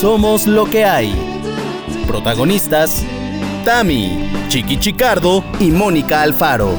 [0.00, 1.12] Somos lo que hay.
[2.06, 3.04] Protagonistas:
[3.66, 6.70] Tami, Chiqui Chicardo y Mónica Alfaro.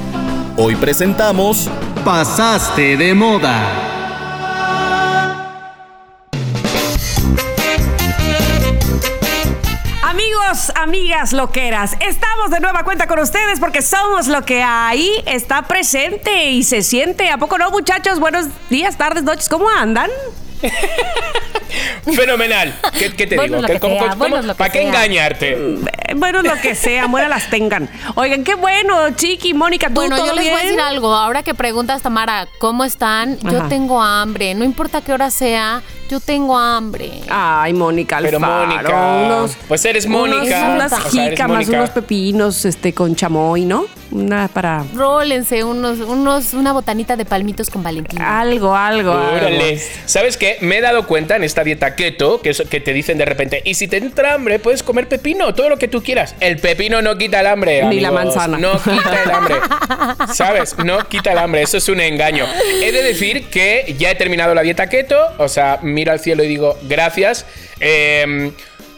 [0.58, 1.70] Hoy presentamos
[2.04, 3.90] Pasaste de moda.
[10.02, 15.62] Amigos, amigas loqueras, estamos de nueva cuenta con ustedes porque somos lo que hay, está
[15.68, 17.30] presente y se siente.
[17.30, 18.20] ¿A poco no, muchachos?
[18.20, 20.10] Buenos días, tardes, noches, ¿cómo andan?
[22.16, 22.80] Fenomenal.
[22.98, 23.62] ¿Qué, qué te Bueno, digo?
[23.62, 24.88] lo ¿Qué- que cómo- sea, cómo- bueno, que ¿Para qué sea.
[24.88, 25.52] engañarte?
[25.52, 27.90] Eh, Bueno, lo que sea, muera las tengan.
[28.16, 31.14] Oigan, qué bueno, Chiqui, Mónica, ¿tú Bueno, todo yo les voy a decir algo.
[31.16, 33.38] Ahora que preguntas, Tamara, ¿cómo están?
[33.44, 33.52] Ajá.
[33.52, 34.54] Yo tengo hambre.
[34.54, 35.82] No importa qué hora sea,
[36.12, 37.10] yo tengo hambre.
[37.30, 40.70] Ay, Mónica Pero, Alfaro, Mónica, unos, pues eres Mónica.
[40.76, 41.78] unas O sea, eres jícamas, Mónica.
[41.78, 43.86] unos pepinos este, con chamoy, ¿no?
[44.12, 44.84] Una para...
[44.94, 48.42] Rólense unos, unos, una botanita de palmitos con Valentina.
[48.42, 49.32] Algo, algo, algo.
[49.38, 49.80] Órale.
[50.06, 50.58] ¿Sabes qué?
[50.60, 53.62] Me he dado cuenta en esta dieta keto que, eso- que te dicen de repente,
[53.64, 56.36] y si te entra hambre, puedes comer pepino, todo lo que tú quieras.
[56.42, 57.84] El pepino no quita el hambre.
[57.86, 58.36] Ni la amigos.
[58.36, 58.58] manzana.
[58.58, 59.56] No quita el hambre.
[60.34, 60.76] ¿Sabes?
[60.84, 61.62] No quita el hambre.
[61.62, 62.46] Eso es un engaño.
[62.84, 65.16] He de decir que ya he terminado la dieta keto.
[65.38, 67.46] O sea, miro al cielo y digo, gracias.
[67.80, 68.52] Em,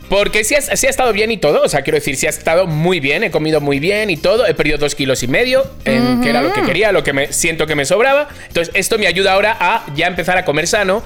[0.08, 2.66] porque sí ha, sí estado bien y todo, o sea, quiero decir, sí ha estado
[2.66, 6.22] muy bien, he comido muy bien y todo, he perdido dos kilos y medio, em,
[6.22, 8.30] que era lo que quería, lo que me siento que me sobraba.
[8.48, 11.04] Entonces, esto me ayuda ahora a ya empezar a comer sano.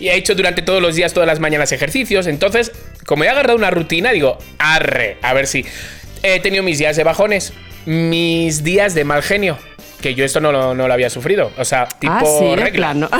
[0.00, 2.26] Y he hecho durante todos los días, todas las mañanas ejercicios.
[2.26, 2.72] Entonces,
[3.06, 5.64] como he agarrado una rutina, digo, arre, a ver si.
[6.22, 7.52] He tenido mis días de bajones,
[7.86, 9.58] mis días de mal genio,
[10.00, 11.50] que yo esto no lo, no lo había sufrido.
[11.58, 12.94] O sea, tipo ah, sí, regla.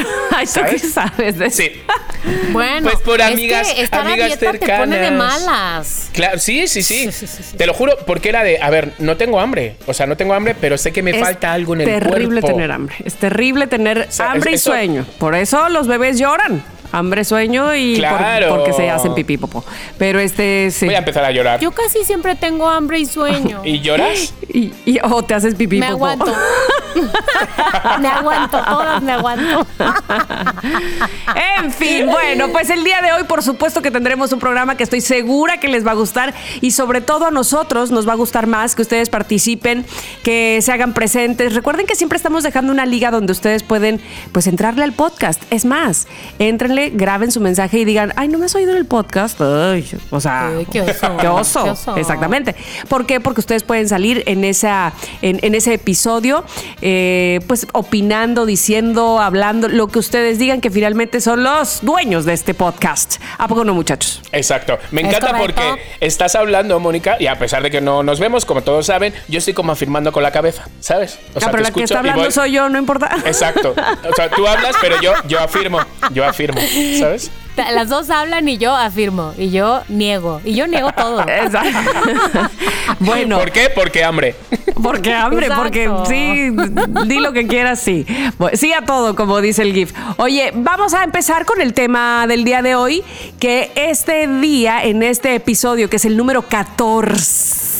[0.55, 1.39] ¿tú qué ¿Sabes?
[1.39, 1.57] de eso?
[1.57, 1.73] Sí.
[2.53, 5.41] Bueno, Pues por es amigas- que estar amigas a dieta te pone de cercanas.
[5.47, 6.11] malas.
[6.13, 7.05] Claro, sí, sí, sí.
[7.07, 7.57] Sí, sí, sí, sí.
[7.57, 9.77] Te lo juro, porque era de, a ver, no tengo hambre.
[9.87, 12.11] O sea, no tengo hambre, pero sé que me Es falta algo en el cuerpo.
[12.11, 12.97] terrible tener hambre.
[13.05, 15.07] Es terrible tener sea, hambre y es- eso- sueño.
[15.19, 16.63] Por eso los bebés lloran.
[16.93, 19.65] Hambre, sueño y por- porque se hacen pipí popó.
[19.99, 20.87] Pero este sí.
[20.87, 21.61] Voy a empezar a llorar.
[21.61, 23.61] Yo casi siempre tengo hambre y sueño.
[23.65, 24.35] ¿Y lloras?
[24.49, 26.33] Y, y- o te haces pipí me aguanto.
[28.01, 29.67] me aguanto, todas me aguanto.
[31.59, 34.83] En fin, bueno, pues el día de hoy por supuesto que tendremos un programa que
[34.85, 38.17] estoy segura que les va a gustar y sobre todo a nosotros nos va a
[38.17, 39.85] gustar más que ustedes participen,
[40.23, 41.55] que se hagan presentes.
[41.55, 44.01] Recuerden que siempre estamos dejando una liga donde ustedes pueden
[44.33, 45.43] pues entrarle al podcast.
[45.51, 46.07] Es más,
[46.93, 49.41] graben su mensaje y digan, ay, no me has oído en el podcast.
[49.41, 51.17] Ay, o sea, Ay, qué oso.
[51.19, 51.65] qué oso.
[51.65, 51.97] Qué oso.
[51.97, 52.55] Exactamente.
[52.89, 53.21] ¿Por qué?
[53.21, 56.45] Porque ustedes pueden salir en, esa, en, en ese episodio,
[56.81, 62.33] eh, pues opinando, diciendo, hablando, lo que ustedes digan, que finalmente son los dueños de
[62.33, 63.21] este podcast.
[63.39, 64.23] ¿A poco no, muchachos?
[64.33, 64.79] Exacto.
[64.91, 65.63] Me encanta porque
[66.01, 69.39] estás hablando, Mónica, y a pesar de que no nos vemos, como todos saben, yo
[69.39, 71.19] estoy como afirmando con la cabeza, ¿sabes?
[71.35, 73.11] O ah, pero te la que escucho está y hablando voy- soy yo, no importa.
[73.25, 73.75] Exacto.
[74.09, 75.79] O sea, tú hablas, pero yo, yo afirmo.
[76.13, 76.61] Yo afirmo,
[76.99, 77.31] ¿sabes?
[77.57, 79.35] Las dos hablan y yo afirmo.
[79.37, 80.41] Y yo niego.
[80.45, 81.21] Y yo niego todo.
[81.29, 82.51] Exacto.
[83.01, 83.71] bueno, ¿Por qué?
[83.75, 84.35] Porque hambre.
[84.81, 85.63] Porque hambre, Exacto.
[85.63, 86.51] porque sí,
[87.07, 88.07] di lo que quieras, sí.
[88.53, 89.93] Sí a todo, como dice el GIF.
[90.19, 93.03] Oye, vamos a empezar con el tema del día de hoy,
[93.41, 97.78] que este día, en este episodio, que es el número 14.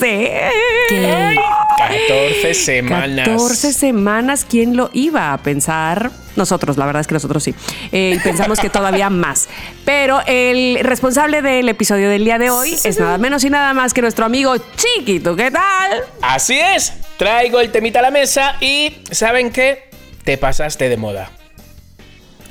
[0.00, 1.34] ¿Qué?
[1.78, 3.28] 14 semanas.
[3.28, 6.10] 14 semanas, ¿quién lo iba a pensar?
[6.36, 7.54] Nosotros, la verdad es que nosotros sí.
[7.92, 9.48] Eh, y pensamos que todavía más.
[9.84, 13.94] Pero el responsable del episodio del día de hoy es nada menos y nada más
[13.94, 15.36] que nuestro amigo Chiquito.
[15.36, 16.02] ¿Qué tal?
[16.22, 16.92] Así es.
[17.16, 19.90] Traigo el temita a la mesa y ¿saben qué?
[20.24, 21.30] Te pasaste de moda.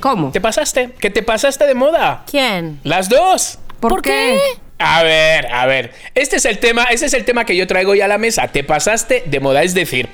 [0.00, 0.30] ¿Cómo?
[0.30, 0.92] ¿Te pasaste?
[0.98, 2.24] ¿Que te pasaste de moda?
[2.30, 2.80] ¿Quién?
[2.84, 3.58] Las dos.
[3.80, 4.38] ¿Por qué?
[4.78, 5.92] A ver, a ver.
[6.14, 8.48] Este es el tema, este es el tema que yo traigo hoy a la mesa.
[8.48, 10.08] Te pasaste de moda, es decir,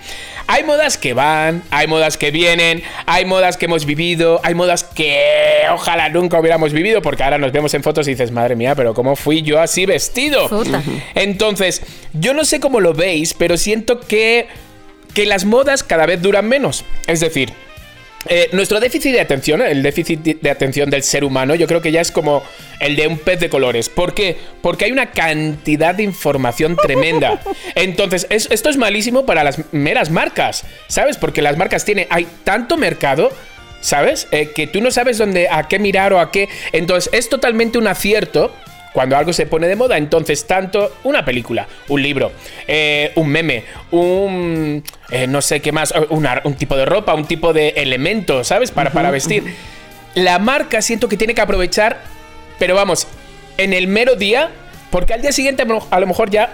[0.46, 4.84] hay modas que van, hay modas que vienen, hay modas que hemos vivido, hay modas
[4.84, 8.74] que ojalá nunca hubiéramos vivido, porque ahora nos vemos en fotos y dices, madre mía,
[8.74, 10.48] pero ¿cómo fui yo así vestido?
[10.48, 10.82] Puta.
[11.14, 11.82] Entonces,
[12.14, 14.48] yo no sé cómo lo veis, pero siento que,
[15.12, 16.84] que las modas cada vez duran menos.
[17.06, 17.52] Es decir,
[18.28, 21.92] eh, nuestro déficit de atención, el déficit de atención del ser humano, yo creo que
[21.92, 22.42] ya es como
[22.80, 23.88] el de un pez de colores.
[23.88, 24.36] ¿Por qué?
[24.62, 27.40] Porque hay una cantidad de información tremenda.
[27.74, 31.16] Entonces, es- esto es malísimo para las meras marcas, ¿sabes?
[31.16, 33.32] Porque las marcas tienen, hay tanto mercado.
[33.80, 34.28] ¿Sabes?
[34.30, 36.48] Eh, que tú no sabes dónde, a qué mirar o a qué.
[36.72, 38.50] Entonces, es totalmente un acierto
[38.94, 42.32] cuando algo se pone de moda, entonces tanto una película, un libro,
[42.66, 47.12] eh, un meme, un eh, no sé qué más, eh, una- un tipo de ropa,
[47.12, 48.70] un tipo de elemento, ¿sabes?
[48.70, 49.42] Para, para vestir.
[50.14, 52.00] La marca siento que tiene que aprovechar,
[52.58, 53.06] pero vamos,
[53.58, 54.50] en el mero día,
[54.90, 56.52] porque al día siguiente a lo mejor ya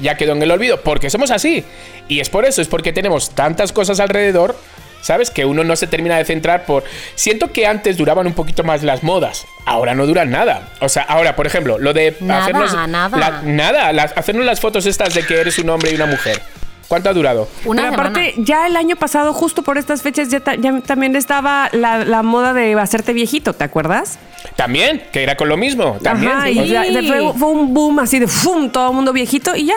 [0.00, 1.64] ya quedó en el olvido, porque somos así.
[2.06, 4.54] Y es por eso, es porque tenemos tantas cosas alrededor
[5.00, 5.30] ¿Sabes?
[5.30, 6.84] Que uno no se termina de centrar por...
[7.14, 10.68] Siento que antes duraban un poquito más las modas, ahora no duran nada.
[10.80, 12.88] O sea, ahora, por ejemplo, lo de Nada, hacernos...
[12.88, 13.16] nada.
[13.18, 16.42] la- nada, las- hacernos las fotos estas de que eres un hombre y una mujer.
[16.88, 17.48] ¿Cuánto ha durado?
[17.66, 18.08] Una Pero semana.
[18.10, 21.98] aparte, ya el año pasado, justo por estas fechas, ya, ta- ya también estaba la,
[22.04, 24.18] la moda de hacerte viejito, ¿te acuerdas?
[24.56, 25.98] También, que era con lo mismo.
[26.02, 26.32] También.
[26.32, 28.70] Ajá, O y sea, ya- fue, fue un boom así de ¡fum!
[28.70, 29.74] todo el mundo viejito y ya.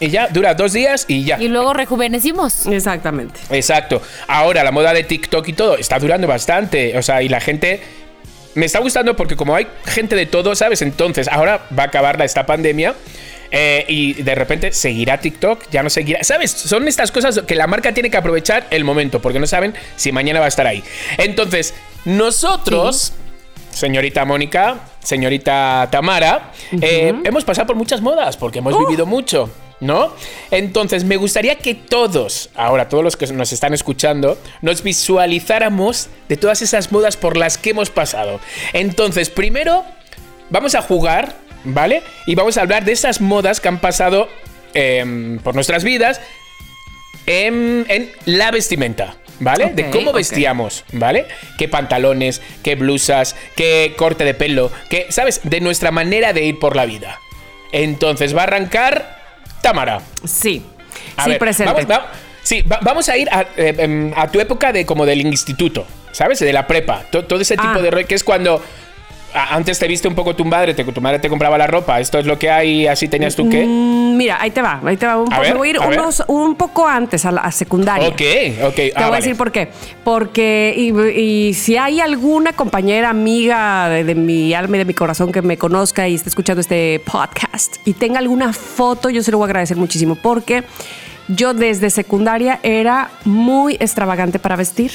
[0.00, 1.38] Y ya, dura dos días y ya.
[1.40, 2.66] Y luego rejuvenecimos.
[2.66, 3.38] Exactamente.
[3.50, 4.00] Exacto.
[4.26, 6.96] Ahora la moda de TikTok y todo está durando bastante.
[6.98, 7.80] O sea, y la gente.
[8.56, 10.82] Me está gustando porque como hay gente de todo, ¿sabes?
[10.82, 12.94] Entonces, ahora va a acabar la- esta pandemia.
[13.52, 16.22] eh, y de repente seguirá TikTok, ya no seguirá.
[16.22, 16.52] ¿Sabes?
[16.52, 20.12] Son estas cosas que la marca tiene que aprovechar el momento, porque no saben si
[20.12, 20.84] mañana va a estar ahí.
[21.18, 21.74] Entonces,
[22.04, 23.12] nosotros,
[23.70, 29.50] señorita Mónica, señorita Tamara, eh, hemos pasado por muchas modas, porque hemos vivido mucho.
[29.80, 30.14] ¿No?
[30.50, 36.36] Entonces, me gustaría que todos, ahora todos los que nos están escuchando, nos visualizáramos de
[36.36, 38.40] todas esas modas por las que hemos pasado.
[38.74, 39.84] Entonces, primero,
[40.50, 41.34] vamos a jugar,
[41.64, 42.02] ¿vale?
[42.26, 44.28] Y vamos a hablar de esas modas que han pasado
[44.74, 46.20] em, por nuestras vidas
[47.26, 49.16] en, en la vestimenta.
[49.42, 49.70] ¿Vale?
[49.72, 51.24] de cómo vestíamos, ¿vale?
[51.56, 55.40] Qué pantalones, qué blusas, qué corte de pelo, qué, ¿sabes?
[55.44, 57.18] De nuestra manera de ir por la vida.
[57.72, 59.19] Entonces va a arrancar
[59.62, 60.00] Tamara.
[60.24, 60.62] Sí.
[61.16, 61.72] A sí, ver, presente.
[61.72, 62.10] Vamos, va-
[62.42, 65.86] sí, va- vamos a ir a, eh, em, a tu época de como del instituto,
[66.12, 66.38] ¿sabes?
[66.40, 67.04] De la prepa.
[67.10, 67.80] To- todo ese tipo Ah.
[67.82, 68.62] de que es cuando
[69.34, 72.00] antes te viste un poco tu madre, te, tu madre te compraba la ropa.
[72.00, 73.64] Esto es lo que hay, así tenías tú que.
[73.64, 75.16] Mm, Mira, ahí te va, ahí te va.
[75.16, 77.50] Un A poco, ver, voy a ir a unos- un poco antes, a la a
[77.52, 78.08] secundaria.
[78.08, 78.20] Ok,
[78.64, 78.74] ok.
[78.74, 79.68] Te ah, voy a decir por qué.
[80.04, 80.90] Porque, y,
[81.20, 85.40] y si hay alguna compañera, amiga de, de mi alma y de mi corazón que
[85.42, 89.44] me conozca y esté escuchando este podcast y tenga alguna foto, yo se lo voy
[89.44, 90.16] a agradecer muchísimo.
[90.16, 90.64] Porque
[91.34, 94.92] yo desde secundaria era muy extravagante para vestir.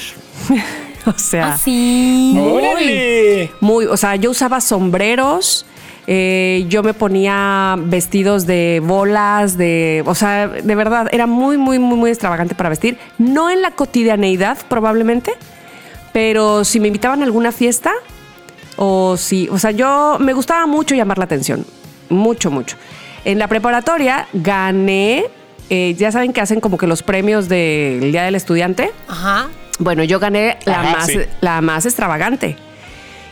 [1.06, 2.36] o sea, Así.
[2.38, 3.50] ¡Órale!
[3.60, 5.66] muy, o sea, yo usaba sombreros.
[6.06, 11.78] eh, yo me ponía vestidos de bolas, de, o sea, de verdad, era muy, muy,
[11.80, 12.96] muy, muy extravagante para vestir.
[13.18, 15.32] No en la cotidianeidad, probablemente,
[16.12, 17.92] pero si me invitaban a alguna fiesta,
[18.76, 21.66] o si, o sea, yo me gustaba mucho llamar la atención,
[22.08, 22.76] mucho, mucho.
[23.24, 25.24] En la preparatoria gané,
[25.70, 28.90] eh, ya saben que hacen como que los premios del Día del Estudiante.
[29.08, 29.48] Ajá.
[29.78, 31.18] Bueno, yo gané la, Ajá, más, sí.
[31.40, 32.56] la más extravagante.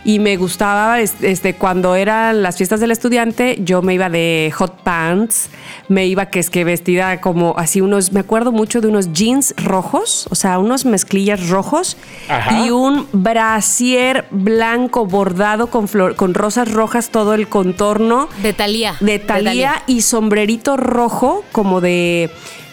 [0.06, 4.52] Y me gustaba, es- este, cuando eran las fiestas del estudiante, yo me iba de
[4.54, 5.48] hot pants,
[5.88, 9.54] me iba que es que vestida como así unos, me acuerdo mucho de unos jeans
[9.56, 11.96] rojos, o sea, unos mezclillas rojos
[12.28, 12.58] Ajá.
[12.66, 18.96] y un brasier blanco bordado con, flor- con rosas rojas, todo el contorno De Talía.
[19.00, 22.30] de Talía y sombrerito rojo como de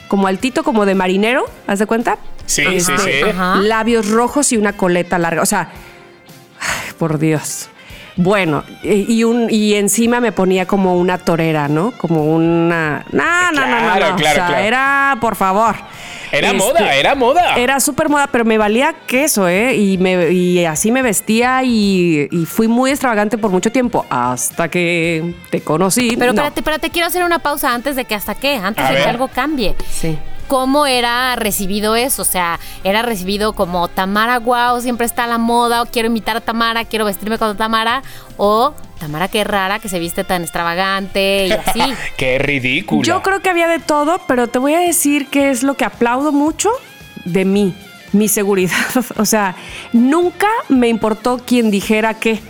[0.10, 2.18] como altito como de marinero, ¿haz de cuenta?
[2.45, 3.30] Sí, Este, sí, sí.
[3.30, 3.56] Ajá.
[3.62, 5.69] Labios rojos y una coleta larga, o sea,
[7.01, 7.68] por Dios.
[8.15, 11.92] Bueno, y, y un, y encima me ponía como una torera, ¿no?
[11.98, 13.03] Como una...
[13.12, 14.15] No, no, no, no, Claro, no.
[14.15, 14.63] claro, o sea, claro.
[14.63, 15.75] era, por favor.
[16.31, 17.56] Era Este, moda, era moda.
[17.56, 19.75] Era súper moda, pero me valía queso, ¿eh?
[19.75, 24.69] Y, me, y así me vestía y, y fui muy extravagante por mucho tiempo, hasta
[24.69, 26.15] que te conocí.
[26.19, 26.42] Pero No.
[26.42, 29.04] espérate, espérate, quiero hacer una pausa antes de que hasta qué, antes A de ver.
[29.04, 29.75] que algo cambie.
[29.89, 30.18] Sí.
[30.51, 32.24] ¿Cómo era recibido eso?
[32.24, 36.36] O sea, era recibido como Tamara, wow, siempre está a la moda, o quiero imitar
[36.36, 38.03] a Tamara, quiero vestirme como Tamara,
[38.35, 41.81] o Tamara, qué rara que se viste tan extravagante y así.
[42.18, 43.02] Qué ridículo.
[43.02, 45.85] Yo creo que había de todo, pero te voy a decir que es lo que
[45.85, 46.69] aplaudo mucho
[47.23, 47.73] de mí,
[48.11, 48.76] mi seguridad.
[49.16, 49.56] O sea,
[49.94, 52.42] nunca me importó quien dijera qué.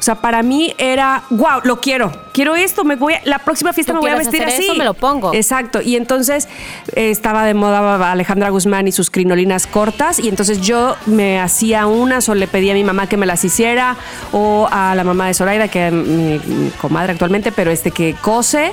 [0.00, 2.10] O sea, para mí era, wow, lo quiero.
[2.32, 4.64] Quiero esto, me voy a- la próxima fiesta ¿Tú me voy a vestir hacer así.
[4.64, 4.74] eso?
[4.74, 5.34] Me lo pongo.
[5.34, 5.82] Exacto.
[5.82, 6.48] Y entonces
[6.96, 10.18] eh, estaba de moda Alejandra Guzmán y sus crinolinas cortas.
[10.18, 13.44] Y entonces yo me hacía unas o le pedía a mi mamá que me las
[13.44, 13.96] hiciera
[14.32, 18.14] o a la mamá de Zoraida, que es mi, mi comadre actualmente, pero este que
[18.22, 18.72] cose.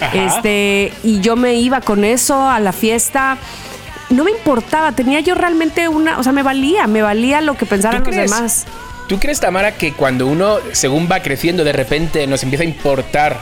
[0.00, 0.16] Ajá.
[0.38, 3.38] Este, y yo me iba con eso a la fiesta.
[4.10, 7.64] No me importaba, tenía yo realmente una, o sea, me valía, me valía lo que
[7.64, 8.30] pensaran ¿Tú los crees?
[8.32, 8.66] demás.
[9.08, 13.38] ¿Tú crees, Tamara, que cuando uno, según va creciendo, de repente nos empieza a importar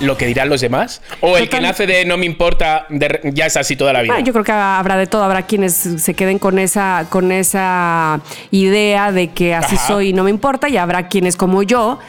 [0.00, 1.02] lo que dirán los demás?
[1.20, 4.14] ¿O el que nace de no me importa, de ya es así toda la vida?
[4.14, 8.20] Bueno, yo creo que habrá de todo, habrá quienes se queden con esa, con esa
[8.50, 9.86] idea de que así Ajá.
[9.86, 12.00] soy y no me importa, y habrá quienes como yo.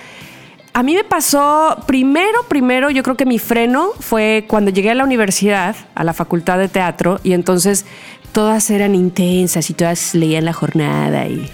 [0.74, 4.96] A mí me pasó, primero, primero, yo creo que mi freno fue cuando llegué a
[4.96, 7.86] la universidad, a la facultad de teatro, y entonces
[8.32, 11.48] todas eran intensas y todas leían la jornada y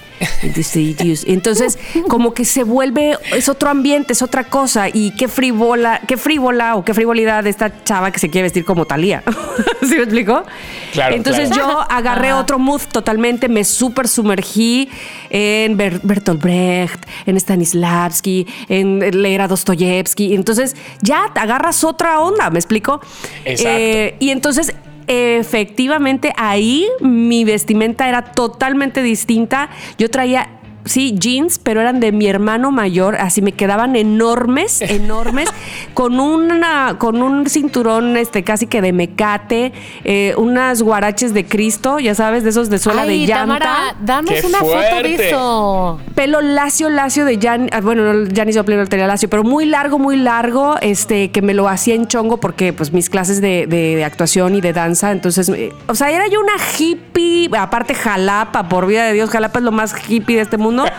[1.26, 4.90] Entonces, como que se vuelve, es otro ambiente, es otra cosa.
[4.90, 8.66] Y qué frívola, qué frívola o qué frivolidad de esta chava que se quiere vestir
[8.66, 9.24] como Talía.
[9.82, 10.44] ¿Sí me explico?
[10.92, 11.70] Claro, Entonces claro.
[11.70, 14.90] yo agarré otro mood totalmente, me súper sumergí
[15.30, 20.34] en Ber- Bertolt Brecht, en Stanislavski, en leer a Dostoyevsky.
[20.34, 23.02] Entonces ya te agarras otra onda, ¿me explico?
[23.46, 23.70] Exacto.
[23.72, 24.74] Eh, y entonces
[25.10, 29.70] efectivamente ahí mi vestimenta era totalmente distinta.
[29.98, 30.59] Yo traía
[30.90, 35.48] sí, jeans, pero eran de mi hermano mayor, así me quedaban enormes, enormes,
[35.94, 39.72] con una, con un cinturón este casi que de mecate,
[40.04, 43.40] eh, unas guaraches de Cristo, ya sabes, de esos de suela Ay, de llanta.
[43.60, 46.00] Tamara, danos ¡Qué una foto de eso.
[46.16, 49.66] Pelo lacio, lacio de Jan, ah, bueno, no, Janis Joplin no tenía lacio, pero muy
[49.66, 53.68] largo, muy largo, este, que me lo hacía en chongo porque pues mis clases de,
[53.68, 57.94] de- de actuación y de danza, entonces, eh, o sea, era yo una hippie, aparte
[57.94, 60.79] Jalapa, por vida de Dios, Jalapa es lo más hippie de este mundo.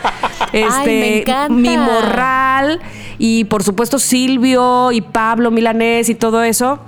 [0.53, 1.55] Este, me encanta.
[1.55, 2.81] mi morral
[3.19, 6.81] y por supuesto Silvio y Pablo Milanés y todo eso.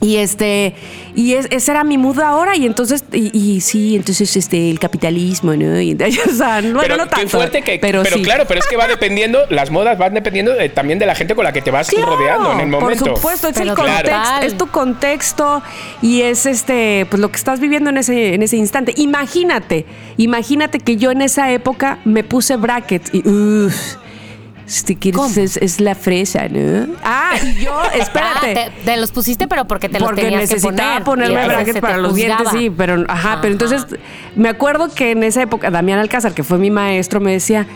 [0.00, 0.74] Y este,
[1.14, 4.78] y es- ese era mi mood ahora, y entonces, y, y sí, entonces este, el
[4.78, 5.80] capitalismo, ¿no?
[5.80, 5.92] Y,
[6.28, 7.28] o sea, bueno, pero no qué tanto.
[7.28, 7.78] fuerte que.
[7.78, 8.22] pero, Pero, sí.
[8.22, 11.34] claro, pero es que va dependiendo, las modas van dependiendo de- también de la gente
[11.34, 13.04] con la que te vas Claro, rodeando en el momento.
[13.04, 14.08] Por supuesto, es Pero el claro.
[14.10, 15.62] contexto, es tu contexto
[16.02, 18.92] y es este, pues lo que estás viviendo en ese, en ese instante.
[18.96, 23.96] Imagínate, imagínate que yo en esa época me puse brackets y uff.
[24.66, 25.34] Si te quieres, ¿Cómo?
[25.36, 26.86] es, es la fresa, ¿no?
[27.04, 28.58] Ah, y yo, espérate.
[28.58, 31.28] Ah, te, te los pusiste, pero porque te los porque tenías que necesitaba poner.
[31.28, 32.58] ponerme Y entonces brackets para los dientes, juzgaba.
[32.58, 33.86] sí, pero ajá, pero entonces
[34.36, 37.66] me acuerdo que en esa época Damián Alcázar, que fue mi maestro, me decía,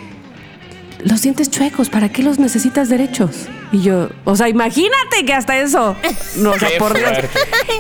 [1.04, 3.49] los dientes chuecos, ¿para qué los necesitas derechos?
[3.71, 5.95] Y yo, o sea, imagínate que hasta eso.
[6.37, 7.11] No, o sea, por Dios.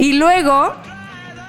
[0.00, 0.74] Y luego,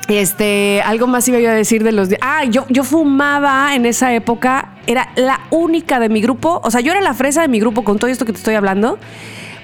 [0.10, 2.10] este, algo más iba yo a decir de los.
[2.22, 6.82] Ah, yo, yo fumaba en esa época, era la única de mi grupo, o sea,
[6.82, 8.98] yo era la fresa de mi grupo con todo esto que te estoy hablando,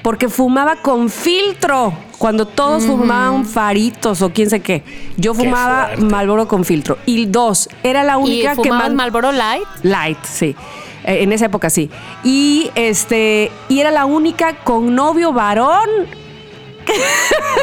[0.04, 1.94] porque fumaba con filtro.
[2.18, 4.84] Cuando todos fumaban faritos o quién sé qué.
[5.18, 5.90] Yo fumaba.
[6.00, 6.98] Malboro con filtro.
[7.06, 9.66] Y dos, era la ¿Y única que fumabas man- Marlboro Light?
[9.84, 10.56] Light, sí.
[11.04, 11.90] Eh, en esa época sí.
[12.24, 15.90] Y este, y era la única con novio varón.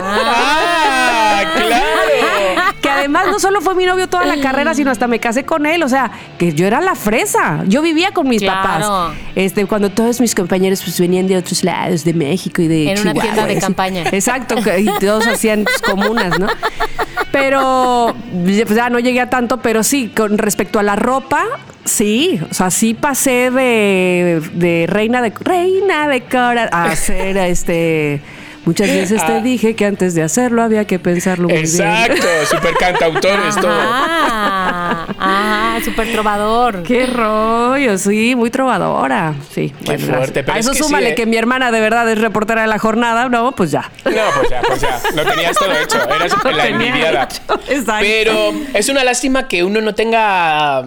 [0.03, 1.43] ¡Ah!
[1.55, 2.73] ¡Claro!
[2.81, 5.67] Que además no solo fue mi novio toda la carrera, sino hasta me casé con
[5.67, 5.83] él.
[5.85, 7.63] O sea, que yo era la fresa.
[7.67, 8.63] Yo vivía con mis Claro.
[8.63, 9.17] papás.
[9.37, 13.01] Este, cuando todos mis compañeros pues, venían de otros lados, de México y de En
[13.01, 13.61] una Chihuahua, tienda de así.
[13.61, 14.03] campaña.
[14.11, 16.49] Exacto, y todos hacían pues, comunas, ¿no?
[17.31, 18.15] Pero
[18.45, 21.45] pues, ya no llegué a tanto, pero sí, con respecto a la ropa,
[21.85, 22.41] sí.
[22.51, 28.21] O sea, sí pasé de, de reina de reina de cora a ser este.
[28.65, 29.41] Muchas veces te Ah.
[29.41, 31.65] dije que antes de hacerlo había que pensarlo muy bien.
[31.65, 33.73] Exacto, super cantautores todo.
[33.75, 36.83] Ah, súper trovador.
[36.83, 39.35] Qué rollo, sí, muy trovadora.
[39.53, 40.17] Sí, Qué gracias.
[40.17, 41.15] fuerte, pero A es eso sí, súmale ¿eh?
[41.15, 43.91] que mi hermana de verdad es reportera de la jornada, no, pues ya.
[44.05, 45.01] No, pues ya, pues ya.
[45.15, 45.99] Lo tenías todo hecho.
[46.09, 47.25] Eras Lo la envidiada.
[47.25, 48.01] hecho, exacto.
[48.01, 50.85] Pero es una lástima que uno no tenga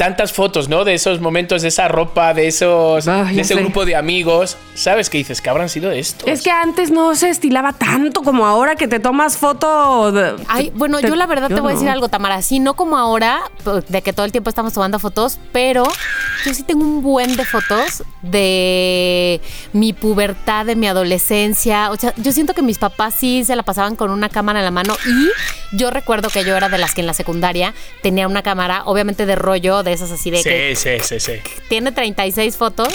[0.00, 0.84] tantas fotos, ¿no?
[0.86, 3.60] De esos momentos, de esa ropa, de esos, Ah, de ese sé.
[3.60, 4.56] grupo de amigos.
[4.74, 5.42] ¿Sabes qué dices?
[5.42, 6.26] ¿Qué habrán sido estos?
[6.26, 10.10] Es que antes no se estilaba tanto como ahora que te tomas foto.
[10.10, 12.40] de- Ay, bueno, te- yo la verdad yo te voy a decir algo, Tamara.
[12.40, 15.82] Sí, no como ahora, p- de que todo el tiempo estamos tomando fotos, pero
[16.46, 19.40] yo sí tengo un buen de fotos de
[19.74, 21.90] mi pubertad, de mi adolescencia.
[21.90, 24.64] O sea, yo siento que mis papás sí se la pasaban con una cámara en
[24.64, 28.26] la mano y yo recuerdo que yo era de las que en la secundaria tenía
[28.28, 31.40] una cámara, obviamente de rollo, de esas así de que Sí, sí, sí, sí.
[31.68, 32.88] tiene 36 fotos.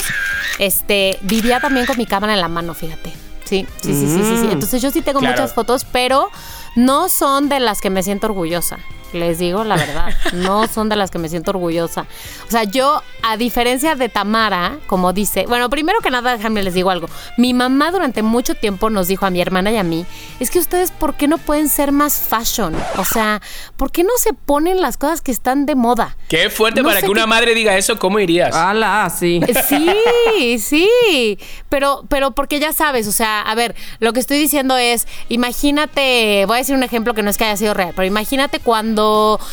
[0.59, 3.11] Este, vivía también con mi cámara en la mano, fíjate.
[3.43, 4.47] Sí, sí, sí, sí, sí, sí.
[4.51, 5.33] Entonces yo sí tengo Claro.
[5.35, 6.31] muchas fotos, pero
[6.75, 8.79] no son de las que me siento orgullosa.
[9.15, 12.05] Les digo la verdad, no son de las que me siento orgullosa.
[12.47, 16.73] O sea, yo, a diferencia de Tamara, como dice, bueno, primero que nada, déjame les
[16.73, 17.07] digo algo.
[17.37, 20.05] Mi mamá durante mucho tiempo nos dijo a mi hermana y a mí,
[20.39, 22.75] es que ustedes, ¿por qué no pueden ser más fashion?
[22.97, 23.41] O sea,
[23.77, 26.17] ¿por qué no se ponen las cosas que están de moda?
[26.27, 28.53] Qué fuerte No para sé que una madre diga eso, ¿cómo irías?
[28.55, 29.09] ¡Hala!
[29.15, 29.39] Sí.
[29.67, 34.77] Sí, sí, pero, pero porque ya sabes, o sea, a ver, lo que estoy diciendo
[34.77, 38.05] es, imagínate, voy a decir un ejemplo que no es que haya sido real, pero
[38.05, 39.04] imagínate cuando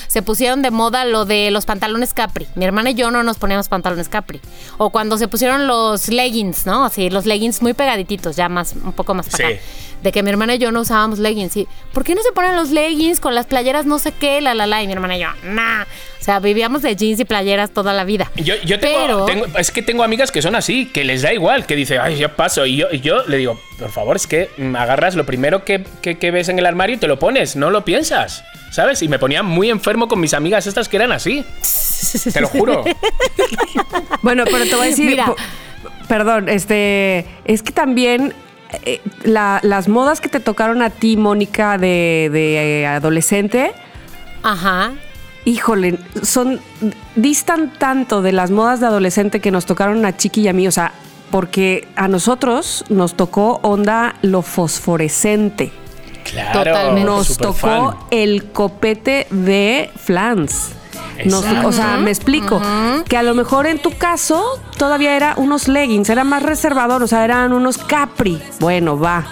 [0.07, 2.47] se pusieron de moda lo de los pantalones Capri.
[2.55, 4.41] Mi hermana y yo no nos poníamos pantalones Capri.
[4.79, 6.85] O cuando se pusieron los leggings, ¿no?
[6.85, 9.55] Así, los leggings muy pegadititos, ya más, un poco más para Sí.
[9.55, 9.63] acá.
[10.03, 11.53] De que mi hermana y yo no usábamos leggings.
[11.53, 11.69] ¿sí?
[11.93, 14.67] ¿Por qué no se ponen los leggings con las playeras no sé qué, la, la,
[14.67, 14.83] la?
[14.83, 15.85] Y mi hermana y yo, nah.
[16.23, 18.31] O sea, vivíamos de jeans y playeras toda la vida.
[18.37, 21.33] Yo, yo tengo, Pero- tengo- es que tengo amigas que son así, que les da
[21.33, 22.65] igual, que dice, ay, ya paso.
[22.65, 25.85] Y yo, y yo le digo, por favor, es que mm, agarras lo primero que,
[26.01, 29.03] que- que ves en el armario y te lo pones, no lo piensas, ¿sabes?
[29.03, 31.45] Y me ponía muy enfermo con mis amigas estas que eran así.
[32.33, 32.85] Te lo juro.
[34.23, 35.35] Bueno, pero te voy a decir, Mira.
[36.07, 38.33] perdón, este, es que también
[38.85, 43.73] eh, la- las modas que te tocaron a ti, Mónica, de, de, eh, adolescente,
[44.45, 44.93] Ajá.
[45.45, 46.61] Híjole, son
[47.17, 50.67] distan tanto de las modas de adolescente que nos tocaron a Chiqui y a mí,
[50.69, 50.93] o sea,
[51.31, 55.73] porque a nosotros nos tocó onda lo fosforescente.
[56.31, 56.59] Claro.
[56.71, 57.05] Totalmente.
[57.05, 60.71] Nos tocó el copete de flans.
[61.25, 61.69] Nos- Exacto.
[61.69, 62.61] o sea, me explico.
[63.09, 64.45] Que a lo mejor en tu caso
[64.79, 68.41] todavía era unos leggings, era más reservador, o sea, eran unos capri.
[68.61, 69.27] Bueno, va.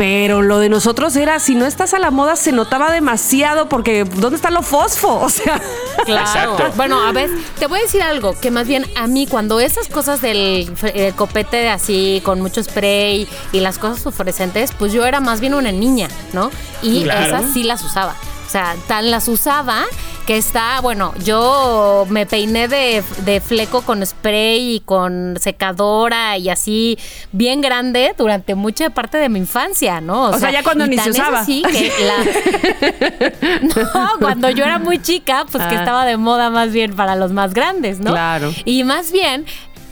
[0.00, 4.04] Pero lo de nosotros era, si no estás a la moda, se notaba demasiado porque
[4.04, 5.20] ¿dónde está lo fosfo?
[5.20, 5.60] O sea,
[6.06, 6.20] Claro.
[6.26, 6.72] Exacto.
[6.74, 7.28] Bueno, a ver,
[7.58, 11.12] te voy a decir algo, que más bien a mí cuando esas cosas del eh,
[11.14, 15.70] copete así con mucho spray y las cosas fosforescentes, pues yo era más bien una
[15.70, 16.50] niña, ¿no?
[16.80, 17.26] Y Claro.
[17.26, 18.14] esas sí las usaba.
[18.50, 19.84] O sea, tan las usaba
[20.26, 26.48] que está, bueno, yo me peiné de, de fleco con spray y con secadora y
[26.50, 26.98] así
[27.30, 30.30] bien grande durante mucha parte de mi infancia, ¿no?
[30.30, 31.38] O sea, ya cuando ni se usaba.
[31.40, 35.78] así que la, no, cuando yo era muy chica, pues que Ah.
[35.78, 38.10] estaba de moda más bien para los más grandes, ¿no?
[38.10, 38.52] Claro.
[38.64, 39.46] Y más bien,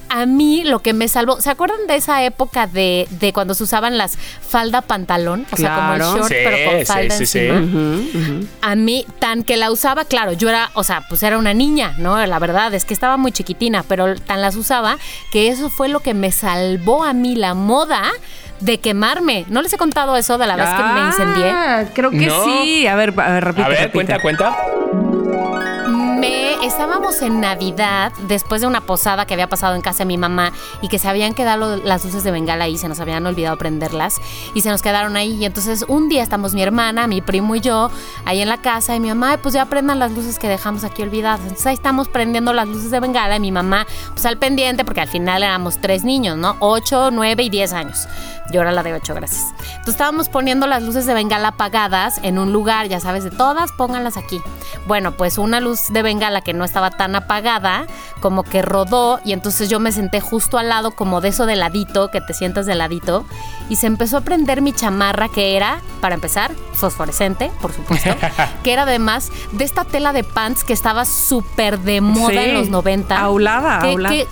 [0.08, 3.62] a mí lo que me salvó, ¿se acuerdan de esa época de, de cuando se
[3.64, 5.46] usaban las falda pantalón?
[5.52, 7.38] O sea, como el short, Sí, pero con sí, falda sí, sí.
[7.40, 8.40] encima.
[8.62, 11.94] A mí, tan que la usaba, claro, yo era, o sea, pues era una niña,
[11.98, 12.24] ¿no?
[12.26, 14.98] La verdad es que estaba muy chiquitina, pero tan las usaba
[15.32, 18.02] que eso fue lo que me salvó a mí la moda
[18.60, 19.44] de quemarme.
[19.48, 21.50] ¿No les he contado eso de la vez que me incendié?
[21.50, 22.44] Ah, Creo que No.
[22.44, 22.86] sí.
[22.86, 23.64] A ver, a ver, repite.
[23.64, 23.92] A ver, repite.
[23.92, 24.56] cuenta, cuenta.
[26.68, 30.52] Estábamos en Navidad después de una posada que había pasado en casa de mi mamá
[30.82, 34.20] y que se habían quedado las luces de bengala ahí, se nos habían olvidado prenderlas
[34.52, 35.32] y se nos quedaron ahí.
[35.32, 37.90] Y entonces un día estamos mi hermana, mi primo y yo
[38.26, 40.84] ahí en la casa y mi mamá, "Ay, pues ya prendan las luces que dejamos
[40.84, 41.40] aquí olvidadas.
[41.40, 45.00] Entonces ahí estamos prendiendo las luces de bengala y mi mamá, pues al pendiente, porque
[45.00, 46.56] al final éramos tres niños, ¿no?
[46.60, 48.06] Ocho, nueve y diez años.
[48.52, 49.46] Yo era la de ocho, gracias.
[49.58, 53.72] Entonces estábamos poniendo las luces de bengala apagadas en un lugar, ya sabes, de todas,
[53.72, 54.40] pónganlas aquí.
[54.86, 57.86] Bueno, pues una luz de bengala que no estaba tan apagada,
[58.20, 61.56] como que rodó y entonces yo me senté justo al lado, como de eso de
[61.56, 63.24] ladito, que te sientas de ladito,
[63.70, 68.10] y se empezó a prender mi chamarra, que era, para empezar, fosforescente, por supuesto,
[68.62, 72.54] que era además de esta tela de pants que estaba súper de moda Sí, en
[72.54, 73.18] los 90.
[73.18, 74.14] aulada, Que- aulada.
[74.14, 74.28] que-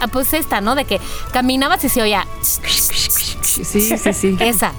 [0.00, 0.74] ah, pues esta, ¿no?
[0.74, 1.00] De que
[1.32, 2.60] caminabas y se oía Sí,
[3.98, 4.36] sí, sí.
[4.40, 4.72] esa.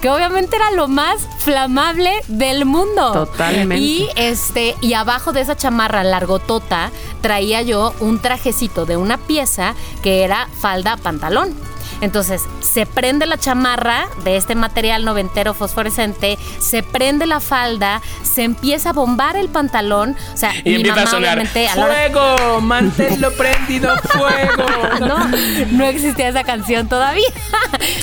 [0.00, 3.12] Que obviamente era lo más flamable del mundo.
[3.12, 3.78] Totalmente.
[3.84, 9.74] Y este, y abajo de esa chamarra largotota traía yo un trajecito de una pieza
[10.02, 11.54] que era falda pantalón.
[12.00, 18.44] Entonces, se prende la chamarra de este material noventero fosforescente, se prende la falda, se
[18.44, 20.16] empieza a bombar el pantalón.
[20.32, 21.28] O sea, Y mi empieza mamá a sonar.
[21.38, 22.60] obviamente a la hora- ¡Fuego!
[22.60, 24.98] ¡Manténlo prendido, fuego!
[25.00, 25.28] no,
[25.72, 27.26] no existía esa canción todavía.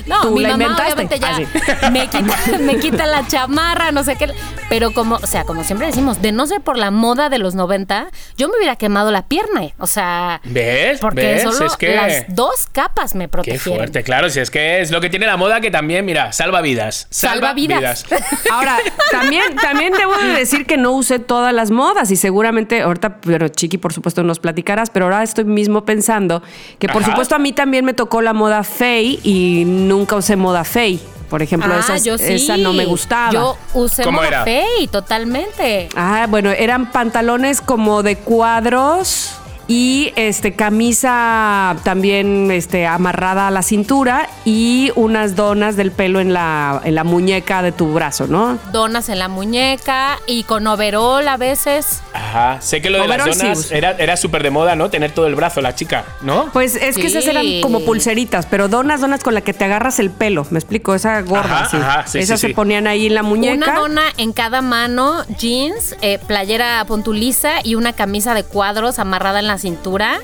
[0.08, 0.94] No, Tú mi la mamá inventaste.
[0.94, 1.36] obviamente ya
[1.82, 4.28] Ah, me, quita, me quita la chamarra, no sé qué.
[4.70, 7.56] Pero como, o sea, como siempre decimos, de no ser por la moda de los
[7.56, 9.62] 90, yo me hubiera quemado la pierna.
[9.80, 11.00] O sea, ¿Ves?
[11.00, 11.44] porque ¿Ves?
[11.44, 13.85] solo Es que- las dos capas me protegieron.
[13.86, 16.62] Fuerte, claro, si es que es lo que tiene la moda que también, mira, salva
[16.62, 17.08] vidas.
[17.10, 18.06] Salva vidas.
[18.52, 18.78] Ahora,
[19.12, 23.48] también, también debo de decir que no usé todas las modas y seguramente, ahorita, pero
[23.48, 26.42] Chiqui, por supuesto, nos platicarás, pero ahora estoy mismo pensando
[26.80, 27.12] que, por Ajá.
[27.12, 31.00] supuesto, a mí también me tocó la moda fey y nunca usé moda fey.
[31.30, 32.34] Por ejemplo, Ah, esa, yo sí.
[32.34, 33.32] esa no me gustaba.
[33.32, 34.44] Yo usé ¿Cómo moda era?
[34.44, 35.90] fey, totalmente.
[35.96, 43.64] Ah, bueno, eran pantalones como de cuadros y este camisa también este amarrada a la
[43.64, 48.58] cintura y unas donas del pelo en la en la muñeca de tu brazo, ¿no?
[48.72, 52.02] Donas en la muñeca y con overol a veces.
[52.14, 54.90] Ajá, sé que lo de Overall las donas era, era súper de moda, ¿no?
[54.90, 56.50] Tener todo el brazo, la chica, ¿no?
[56.54, 60.00] Pues es que esas eran como pulseritas, pero donas, donas con la que te agarras
[60.00, 61.78] el pelo, me explico, esa gorda, Ajá, sí.
[61.78, 62.54] ajá, sí, Esas sí, se sí.
[62.54, 63.56] ponían ahí en la muñeca.
[63.72, 69.40] Una dona en cada mano, jeans, eh, playera puntuliza y una camisa de cuadros amarrada
[69.40, 70.18] en la cintura.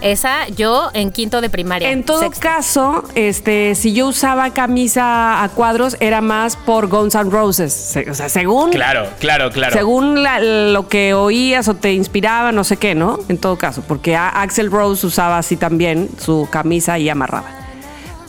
[0.00, 1.90] Esa yo en quinto de primaria.
[1.90, 2.40] En todo sexto.
[2.40, 7.72] caso, este, si yo usaba camisa a cuadros, era más por Guns N' Roses.
[7.72, 9.72] Se- O sea, según Claro, claro, claro.
[9.74, 13.18] Según la- lo que oías o te inspiraba, no sé qué, ¿no?
[13.28, 17.52] En todo caso, porque a- Axel Rose usaba así también su camisa ahí amarrada.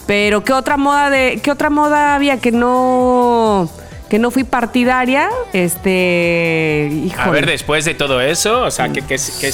[0.08, 3.70] Pero ¿qué otra moda de qué otra moda había que no
[4.10, 9.02] que no fui partidaria, este, híjole, A ver, después de todo eso, o sea, ¿qué,
[9.02, 9.54] qué, qué,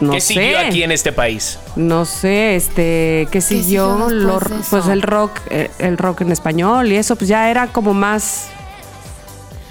[0.00, 1.58] No qué siguió aquí en este país?
[1.76, 6.96] no sé, este, qué siguió Lo- pues el rock, eh, el rock en español y
[6.96, 8.48] eso, pues ya era como más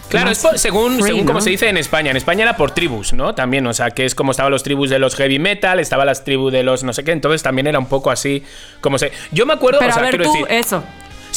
[0.09, 2.09] Claro, más es por- según, free, según como se dice en España.
[2.09, 3.35] En España era por tribus, ¿no?
[3.35, 6.23] También, o sea, que es como estaban los tribus de los heavy metal, estaban las
[6.23, 8.43] tribus de los no sé qué, entonces también era un poco así
[8.81, 9.11] como se...
[9.31, 10.47] Yo me acuerdo, Pero o sea, a ver quiero tú, decir...
[10.49, 10.83] eso.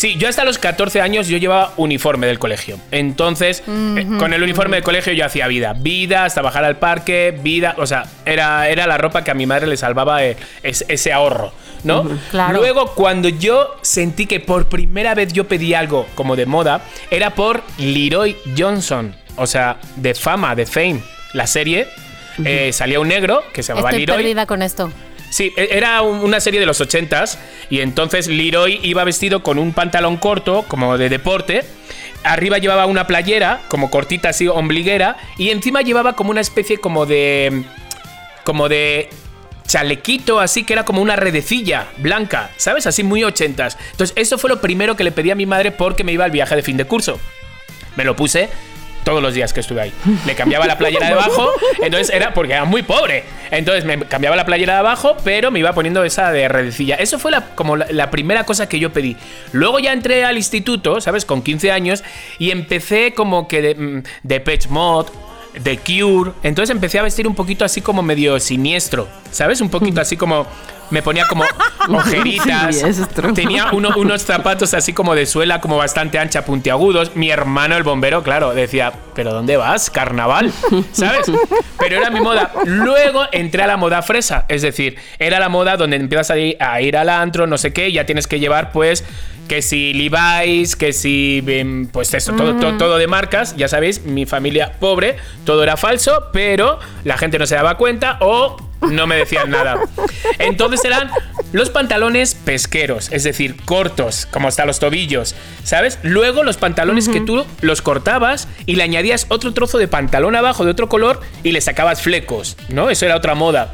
[0.03, 2.77] Sí, yo hasta los 14 años yo llevaba uniforme del colegio.
[2.91, 5.75] Entonces, eh, con el uniforme del colegio yo hacía vida.
[5.79, 7.77] Vida hasta bajar al parque, vida.
[7.79, 11.13] O sea, era, era la ropa que a mi madre le salvaba eh, es- ese
[11.13, 11.53] ahorro,
[11.85, 12.19] ¿no?
[12.33, 12.59] claro.
[12.59, 16.81] Luego, cuando yo sentí que por primera vez yo pedí algo como de moda,
[17.13, 19.15] era por Leroy Johnson.
[19.37, 21.01] O sea, de fama, de fame.
[21.33, 21.87] La serie.
[22.45, 24.17] eh, salía un negro que se llamaba Estoy Leroy.
[24.25, 24.91] perdida con esto.
[25.33, 27.39] Sí, e- era un- una serie de los 80s
[27.71, 31.65] y entonces Leroy iba vestido con un pantalón corto, como de deporte.
[32.23, 37.07] Arriba llevaba una playera, como cortita así, ombliguera, y encima llevaba como una especie como
[37.07, 37.65] de.
[38.45, 39.09] como de
[39.67, 42.87] chalequito, así que era como una redecilla blanca, ¿sabes?
[42.87, 43.79] Así muy ochentas.
[43.93, 46.31] Entonces, eso fue lo primero que le pedí a mi madre porque me iba al
[46.31, 47.19] viaje de fin de curso.
[47.97, 48.49] Me lo puse
[49.05, 49.93] todos los días que estuve ahí.
[50.27, 51.51] Le cambiaba la playera de abajo,
[51.83, 53.25] entonces era porque era muy pobre.
[53.51, 56.97] Entonces me cambiaba la playera de abajo, pero me iba poniendo esa de redecilla.
[56.97, 59.17] Eso fue la, como la, la primera cosa que yo pedí.
[59.53, 61.25] Luego ya entré al instituto, ¿sabes?
[61.25, 62.05] Con 15 años
[62.39, 65.07] y empecé como que de, mm, de Pet Mod.
[65.53, 69.61] De Cure, entonces empecé a vestir un poquito así como medio siniestro, ¿sabes?
[69.61, 70.47] Un poquito así como
[70.93, 71.45] me ponía como
[71.89, 72.77] ojeritas,
[73.35, 77.17] tenía uno- unos zapatos así como de suela, como bastante ancha, puntiagudos.
[77.17, 79.91] Mi hermano, el bombero, claro, decía, ¿pero dónde vas?
[79.91, 80.53] Carnaval,
[80.93, 81.27] ¿sabes?
[81.79, 82.53] Pero era mi moda.
[82.65, 86.57] Luego entré a la moda fresa, es decir, era la moda donde empiezas a ir,
[86.61, 89.05] a ir al antro, no sé qué, y ya tienes que llevar, pues,
[89.49, 93.57] que si Levi's, que si, em, pues eso, todo, todo, todo de marcas.
[93.57, 98.19] Ya sabéis, mi familia pobre, todo era falso, pero la gente no se daba cuenta
[98.21, 98.57] o
[98.91, 99.81] no me decían nada.
[100.39, 101.11] Entonces eran
[101.53, 105.99] los pantalones pesqueros, es decir, cortos, como hasta los tobillos, ¿sabes?
[106.03, 110.65] Luego los pantalones que tú los cortabas y le añadías otro trozo de pantalón abajo
[110.65, 112.91] de otro color y le sacabas flecos, ¿no?
[112.91, 113.73] Eso era otra moda.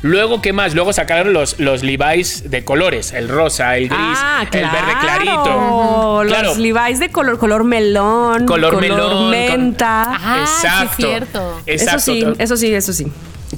[0.00, 0.74] Luego, ¿qué más?
[0.74, 6.22] Luego sacaron los, los Levi's de colores, el rosa, el gris, Ah, el verde clarito.
[6.22, 6.54] Los Claro.
[6.54, 10.04] Levi's de color, color melón, Color melón, con- menta.
[10.08, 10.94] Ah, sí, Exacto.
[10.96, 11.60] cierto.
[11.66, 13.08] eso sí, eso sí, eso sí.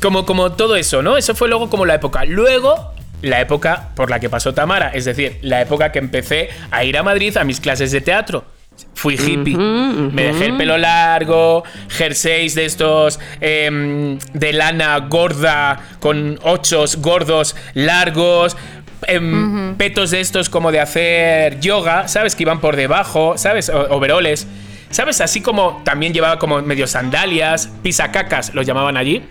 [0.01, 1.17] Como, como todo eso, ¿no?
[1.17, 2.25] Eso fue luego como la época.
[2.25, 6.85] Luego, la época por la que pasó Tamara, es decir, la época que empecé a
[6.85, 8.45] ir a Madrid a mis clases de teatro.
[8.95, 9.57] Fui hippie.
[9.59, 17.55] Me dejé el pelo largo, jerseys de estos em, de lana gorda, con ochos gordos
[17.75, 18.57] largos.
[19.07, 22.35] em, Petos de estos como de hacer yoga, ¿sabes?
[22.35, 23.69] Que iban por debajo, ¿sabes?
[23.69, 24.47] O- overoles.
[24.91, 25.21] ¿Sabes?
[25.21, 29.25] Así como también llevaba como medio sandalias, pisacacas, los llamaban allí.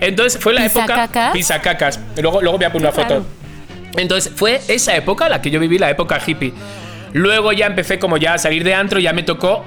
[0.00, 1.30] Entonces fue la época.
[1.32, 2.00] ¿Pisacacas?
[2.20, 3.24] Luego, luego voy a poner una foto.
[3.96, 6.52] Entonces fue esa época la que yo viví, la época hippie.
[7.12, 9.64] Luego ya empecé como ya a salir de antro, ya me tocó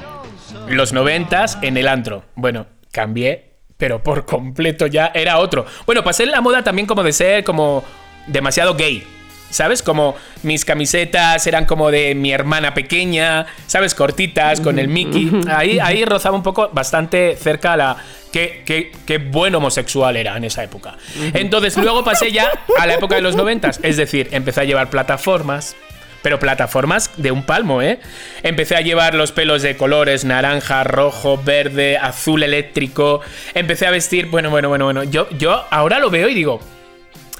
[0.67, 2.25] los noventas en el antro.
[2.35, 5.65] Bueno, cambié, pero por completo ya era otro.
[5.85, 7.85] Bueno, pasé la moda también como de ser como
[8.27, 9.07] demasiado gay.
[9.49, 9.81] ¿Sabes?
[9.81, 13.95] Como mis camisetas eran como de mi hermana pequeña, ¿sabes?
[13.95, 15.31] Cortitas, con el Mickey.
[15.49, 17.97] Ahí, ahí rozaba un poco bastante cerca a la.
[18.31, 20.97] Qué, qué, qué buen homosexual era en esa época.
[21.33, 23.79] Entonces, luego pasé ya a la época de los noventas.
[23.83, 25.77] Es decir, empecé a llevar plataformas,
[26.21, 27.99] pero plataformas de un palmo, ¿eh?
[28.43, 33.21] Empecé a llevar los pelos de colores naranja, rojo, verde, azul eléctrico.
[33.53, 35.03] Empecé a vestir, bueno, bueno, bueno, bueno.
[35.03, 36.59] Yo, yo ahora lo veo y digo,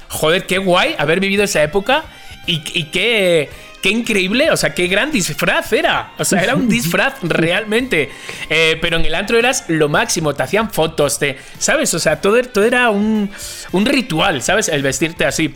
[0.08, 2.04] joder, qué guay haber vivido esa época
[2.46, 3.48] y, y qué,
[3.82, 6.12] qué increíble, o sea, qué gran disfraz era.
[6.18, 8.10] O sea, era un disfraz realmente.
[8.48, 11.92] Eh, pero en el antro eras lo máximo, te hacían fotos, te, ¿sabes?
[11.94, 13.30] O sea, todo, todo era un,
[13.72, 14.68] un ritual, ¿sabes?
[14.68, 15.54] El vestirte así.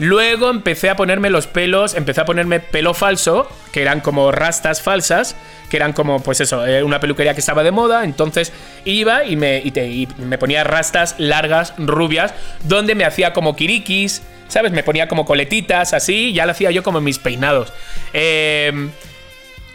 [0.00, 4.80] Luego empecé a ponerme los pelos, empecé a ponerme pelo falso, que eran como rastas
[4.80, 5.36] falsas,
[5.68, 8.02] que eran como, pues eso, eh, una peluquería que estaba de moda.
[8.04, 8.50] Entonces
[8.86, 10.06] iba y me, y y
[10.38, 12.32] ponía rastas largas, rubias,
[12.64, 14.72] donde me hacía como kirikis, ¿sabes?
[14.72, 17.70] Me ponía como coletitas, así, ya lo hacía yo como en mis peinados.
[18.14, 18.72] Eh,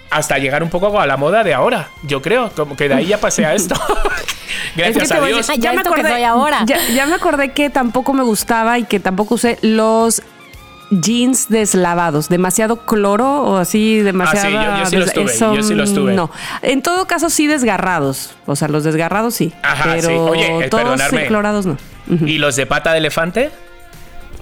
[0.09, 3.07] hasta llegar un poco a la moda de ahora, yo creo, como que de ahí
[3.07, 3.75] ya pasé a esto.
[4.75, 5.47] Gracias Es que a Dios.
[5.47, 6.63] Ya ya, me que acordé, soy ahora.
[6.65, 10.21] Ya, ya me acordé que tampoco me gustaba y que tampoco usé los
[10.91, 14.57] jeans deslavados, demasiado cloro o así, demasiado.
[14.59, 16.13] Ah, yo- yo sí los tuve, yo sí los tuve.
[16.13, 16.29] No,
[16.61, 20.13] en todo caso sí desgarrados, o sea, los desgarrados sí, Ajá, pero sí.
[20.15, 21.77] Oye, eh, todos clorados no.
[22.07, 23.49] ¿Y los de pata de elefante?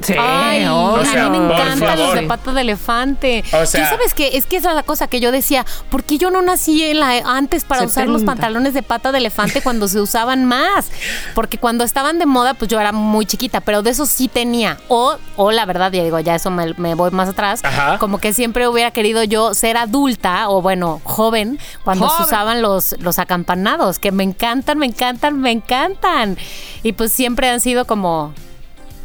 [0.01, 1.01] Sí, Ay, obvio.
[1.01, 3.43] O sea, a mí me encantan los de pata de elefante.
[3.53, 4.37] O sea- ¿Tú sabes qué?
[4.37, 5.65] Es que esa es la cosa que yo decía.
[5.89, 8.25] ¿Por qué yo no nací en la, antes para usar los 70.
[8.31, 10.89] pantalones de pata de elefante cuando se usaban más?
[11.35, 14.77] Porque cuando estaban de moda, pues yo era muy chiquita, pero de eso sí tenía.
[14.87, 17.61] O, o la verdad, ya digo, ya eso me, me voy más atrás.
[17.63, 17.97] Ajá.
[17.99, 22.95] Como que siempre hubiera querido yo ser adulta o, bueno, joven cuando se usaban los,
[22.99, 26.37] los acampanados, que me encantan, me encantan, me encantan.
[26.83, 28.33] Y pues siempre han sido como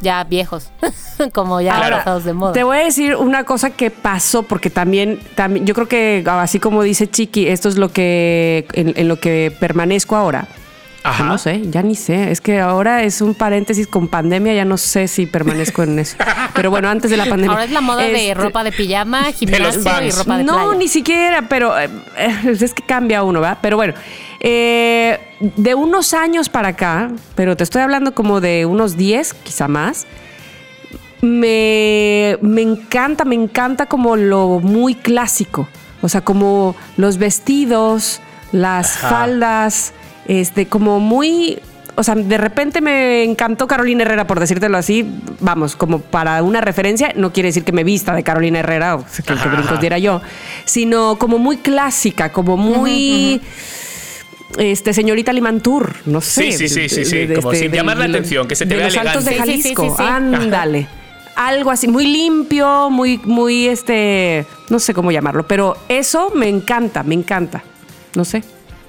[0.01, 0.71] ya viejos,
[1.33, 2.53] como ya pasados de moda.
[2.53, 6.59] Te voy a decir una cosa que pasó, porque también, también yo creo que así
[6.61, 10.49] como dice Chiqui, esto es lo que en, en lo que permanezco ahora.
[11.05, 11.25] Ajá.
[11.25, 12.31] No sé, ya ni sé.
[12.31, 16.17] Es que ahora es un paréntesis con pandemia, ya no sé si permanezco en eso.
[16.55, 17.53] Pero bueno, antes de la pandemia.
[17.53, 20.19] Ahora es la moda de Este, ropa de pijama, gimnasio y pants.
[20.19, 20.79] ropa de no, playa.
[20.79, 23.59] ni siquiera, pero eh, eh, es que cambia uno, ¿verdad?
[23.63, 23.95] Pero bueno,
[24.41, 29.69] eh, de unos años para acá, pero te estoy hablando como de unos 10, quizá
[29.69, 30.07] más,
[31.21, 35.69] me, me encanta, me encanta como lo muy clásico.
[36.01, 38.21] O sea, como los vestidos,
[38.53, 39.09] las Ajá.
[39.09, 39.93] faldas,
[40.27, 41.59] este, como muy.
[41.97, 45.05] O sea, de repente me encantó Carolina Herrera, por decírtelo así.
[45.41, 49.05] Vamos, como para una referencia, no quiere decir que me vista de Carolina Herrera o
[49.05, 50.23] que, brincos diera yo,
[50.65, 53.43] sino como muy clásica, como muy.
[54.57, 56.53] Este, señorita Limantur, no sé.
[56.53, 58.57] Sí, sí, sí, sí, de- sí, de- como de- sin de- llamar la atención, que
[58.57, 60.03] se te de vea los altos de Jalisco, sí, sí.
[60.03, 60.87] ándale.
[61.37, 67.03] Algo así, muy limpio, muy, muy, este, no sé cómo llamarlo, pero eso me encanta,
[67.05, 67.63] me encanta.
[68.15, 68.43] No sé.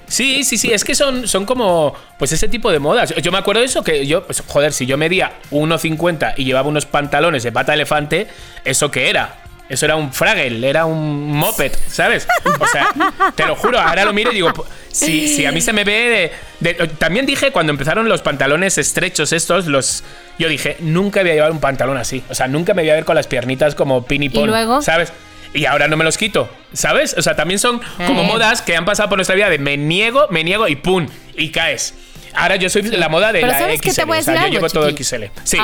[0.08, 3.14] Sí, sí, sí, es que son, son como, pues ese tipo de modas.
[3.22, 6.68] Yo me acuerdo de eso, que yo, pues, joder, si yo medía 1,50 y llevaba
[6.68, 8.26] unos pantalones de pata de elefante,
[8.64, 9.36] ¿eso qué era?
[9.70, 12.26] Eso era un fraggle, era un moped, ¿sabes?
[12.58, 12.88] O sea,
[13.36, 14.52] te lo juro, ahora lo miro y digo,
[14.90, 18.76] si, si a mí se me ve de, de- También dije cuando empezaron los pantalones
[18.78, 20.02] estrechos estos, los...
[20.40, 22.22] Yo dije, nunca voy a llevar un pantalón así.
[22.28, 24.82] O sea, nunca me voy a ver con las piernitas como pin y pon, luego?
[24.82, 25.12] ¿sabes?
[25.54, 27.14] Y ahora no me los quito, ¿sabes?
[27.16, 28.26] O sea, también son como Eh.
[28.26, 31.06] modas que han pasado por nuestra vida de me niego, me niego y pum,
[31.36, 31.94] y caes.
[32.34, 33.88] Ahora yo soy la moda de Pero la ¿sabes XL.
[33.88, 34.88] qué te voy a o sea, decir yo llevo todo?
[34.90, 35.24] XL.
[35.44, 35.58] Sí.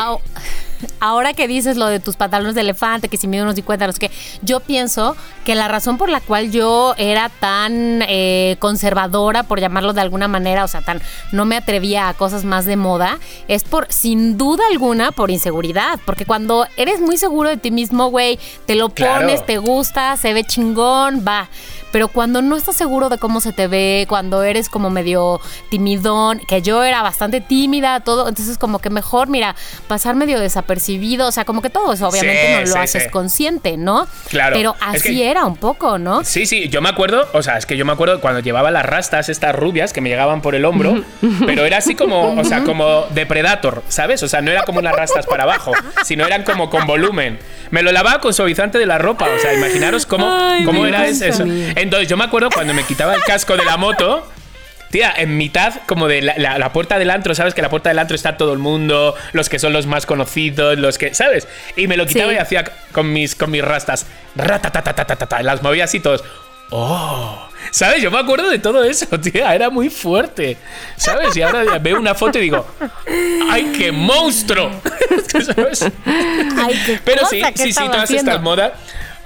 [1.01, 3.93] Ahora que dices lo de tus pantalones de elefante, que si mide unos 50, no
[3.93, 4.11] sé qué,
[4.43, 9.93] yo pienso que la razón por la cual yo era tan eh, conservadora, por llamarlo
[9.93, 11.01] de alguna manera, o sea, tan
[11.33, 16.01] no me atrevía a cosas más de moda, es por, sin duda alguna, por inseguridad.
[16.05, 19.21] Porque cuando eres muy seguro de ti mismo, güey, te lo Claro.
[19.27, 21.49] pones, te gusta, se ve chingón, va.
[21.93, 26.41] Pero cuando no estás seguro de cómo se te ve, cuando eres como medio timidón,
[26.47, 29.55] que yo era bastante tímida, todo, entonces como que mejor, mira,
[29.89, 33.03] pasar medio desapercibido, o sea, como que todo eso obviamente Sí, no lo sí, haces
[33.05, 33.09] sí.
[33.11, 34.07] consciente, ¿no?
[34.29, 34.57] Claro.
[34.57, 36.25] Pero Es así que- era un poco, ¿no?
[36.25, 38.85] Sí, sí, yo me acuerdo, o sea, es que yo me acuerdo cuando llevaba las
[38.85, 41.03] rastas estas rubias que me llegaban por el hombro,
[41.47, 44.23] pero era así como, o sea, como Depredator, ¿sabes?
[44.23, 45.73] O sea, no era como unas rastas para abajo,
[46.05, 47.39] sino eran como con volumen.
[47.71, 51.07] Me lo lavaba con suavizante de la ropa, o sea, imaginaros cómo, Ay, cómo era
[51.07, 51.45] eso.
[51.45, 54.27] Entonces, yo me acuerdo cuando me quitaba el casco de la moto,
[54.91, 57.55] Tía, en mitad como de la, la- la puerta del antro, ¿sabes?
[57.55, 60.79] Que la puerta del antro está todo el mundo, los que son los más conocidos,
[60.79, 61.49] los que, ¿sabes?
[61.77, 62.37] Y me lo quitaba Sí.
[62.37, 66.23] y hacía con mis, con mis rastas, ratatatatata, las movía así todos.
[66.71, 67.49] ¡Oh!
[67.71, 68.03] ¿Sabes?
[68.03, 70.57] Yo me acuerdo de todo eso, tía, era muy fuerte,
[70.97, 71.37] ¿sabes?
[71.37, 72.67] Y ahora veo una foto y digo,
[73.51, 74.71] ¡ay, qué monstruo!
[75.45, 75.83] ¿Sabes?
[76.57, 78.31] Ay, qué Pero sí, ¿qué sí, sí, todas haciendo?
[78.33, 78.73] estas modas.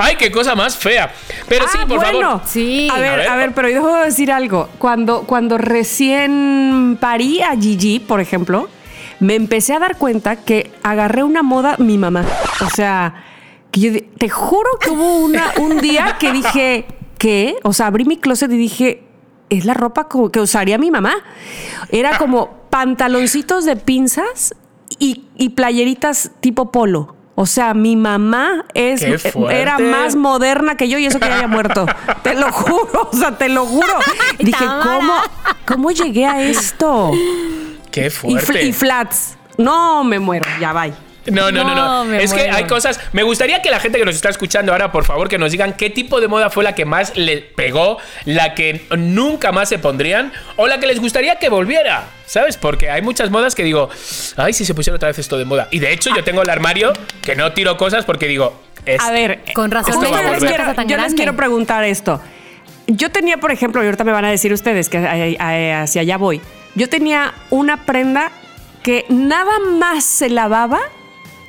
[0.00, 1.12] ¡Ay, qué cosa más fea!
[1.48, 2.20] Pero sí, Ah, por bueno.
[2.20, 2.42] favor.
[2.46, 2.88] Sí.
[2.92, 3.28] A ver, A ver.
[3.28, 4.68] a ver, pero yo debo decir algo.
[4.78, 8.68] Cuando, cuando recién parí a Gigi, por ejemplo,
[9.20, 12.24] me empecé a dar cuenta que agarré una moda mi mamá.
[12.64, 13.14] O sea,
[13.70, 16.86] que yo te juro que hubo una, un día que dije,
[17.18, 17.56] ¿qué?
[17.62, 19.02] O sea, abrí mi closet y dije,
[19.50, 21.12] es la ropa que usaría mi mamá.
[21.90, 24.54] Era como pantaloncitos de pinzas
[24.98, 27.16] y, y playeritas tipo polo.
[27.42, 29.62] O sea, mi mamá es, ¡Qué fuerte!
[29.62, 31.86] era más moderna que yo y eso que ya había muerto.
[32.22, 33.94] Te lo juro, o sea, te lo juro.
[34.38, 34.62] Dije.
[34.82, 35.14] ¿cómo,
[35.66, 37.12] ¿cómo llegué a esto?
[37.90, 38.62] ¡Qué Y, fl- fuerte!
[38.64, 39.36] y flats.
[39.56, 40.92] No, me muero, ya bye.
[41.26, 42.14] No, no, no, no.
[42.14, 42.98] Es que hay cosas.
[43.12, 45.74] Me gustaría que la gente que nos está escuchando ahora, por favor, que nos digan
[45.74, 49.78] qué tipo de moda fue la que más le pegó, la que nunca más se
[49.78, 52.04] pondrían, o la que les gustaría que volviera.
[52.26, 52.56] ¿Sabes?
[52.56, 53.90] Porque hay muchas modas que digo,
[54.36, 55.68] ay, si se pusiera otra vez esto de moda.
[55.70, 59.10] Y de hecho, yo tengo el armario que no tiro cosas porque digo, es- A
[59.10, 60.54] ver, Con razón Esto yo va a les volver.
[60.56, 62.20] quiero, yo les quiero preguntar esto.
[62.86, 66.40] Yo tenía, por ejemplo, y ahorita me van a decir ustedes que hacia allá voy.
[66.74, 68.30] Yo tenía una prenda
[68.82, 70.80] que nada más se lavaba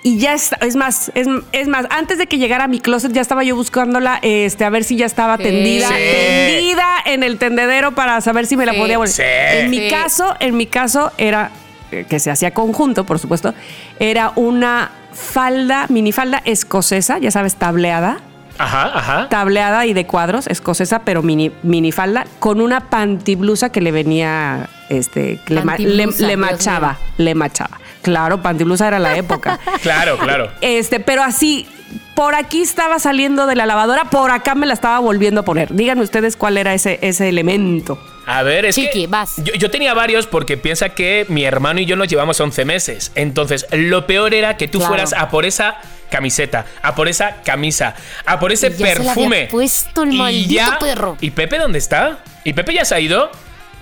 [0.03, 0.57] y ya está.
[0.65, 3.55] Es más, es, es más, antes de que llegara a mi closet ya estaba yo
[3.55, 5.43] buscándola este, a ver si ya estaba Sí.
[5.43, 5.93] tendida, Sí.
[5.93, 9.13] tendida en el tendedero para saber si me la podía volver.
[9.13, 9.21] Sí.
[9.25, 9.89] En mi Sí.
[9.89, 11.51] caso, en mi caso era
[11.91, 13.53] eh, que se hacía conjunto, por supuesto,
[13.99, 18.19] era una falda, minifalda escocesa, ya sabes, tableada.
[18.57, 19.27] Ajá, ajá.
[19.29, 25.39] Tableada y de cuadros, escocesa, pero mini, minifalda, con una pantiblusa que le venía, este,
[25.45, 27.79] que le, le- le machaba, le machaba.
[28.01, 29.59] Claro, pantiblusa era la época.
[29.81, 30.51] Claro, claro.
[30.61, 31.67] Este, pero así,
[32.15, 35.73] por aquí estaba saliendo de la lavadora, por acá me la estaba volviendo a poner.
[35.73, 37.99] Díganme ustedes cuál era ese, ese elemento.
[38.27, 39.35] A ver, es Chiqui, que vas.
[39.43, 43.11] Yo, yo tenía varios porque piensa que mi hermano y yo nos llevamos 11 meses.
[43.15, 44.93] Entonces, lo peor era que tú Claro.
[44.93, 45.77] fueras a por esa
[46.11, 49.47] camiseta, a por esa camisa, a por ese Y ya se la había perfume.
[49.49, 51.17] puesto el Y maldito perro.
[51.19, 52.19] ¿Y Pepe dónde está?
[52.43, 53.31] ¿Y Pepe ya se ha ido?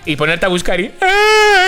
[0.06, 0.92] Y ponerte a buscar y.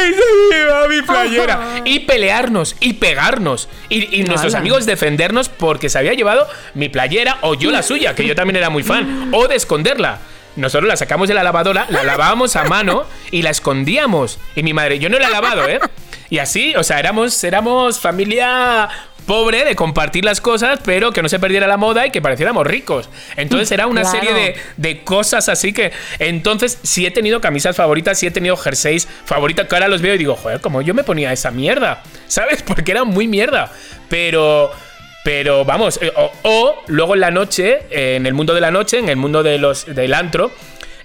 [0.01, 0.13] ¡Ay!
[0.13, 1.53] Se lleva mi playera.
[1.53, 1.81] Ajá.
[1.85, 3.69] Y pelearnos y pegarnos.
[3.89, 8.15] Y, y nuestros amigos defendernos porque se había llevado mi playera o yo la suya,
[8.15, 9.29] que yo también era muy fan.
[9.33, 10.19] O de esconderla.
[10.55, 14.37] Nosotros la sacamos de la lavadora, la lavábamos a mano y la escondíamos.
[14.55, 15.79] Y mi madre, yo no la he lavado, ¿eh?
[16.29, 18.89] Y así, o sea, éramos, éramos familia
[19.25, 22.65] pobre de compartir las cosas, pero que no se perdiera la moda y que pareciéramos
[22.67, 23.09] ricos.
[23.37, 24.19] Entonces era una Claro.
[24.19, 25.91] serie de, de cosas así que.
[26.19, 30.15] Entonces, sí he tenido camisas favoritas, sí he tenido jerseys favoritas, que ahora los veo
[30.15, 32.61] y digo, joder, como yo me ponía esa mierda, ¿sabes?
[32.63, 33.71] Porque era muy mierda.
[34.09, 34.71] Pero.
[35.23, 38.71] Pero vamos, eh, o, o luego en la noche, eh, en el mundo de la
[38.71, 40.51] noche, en el mundo de los, del antro,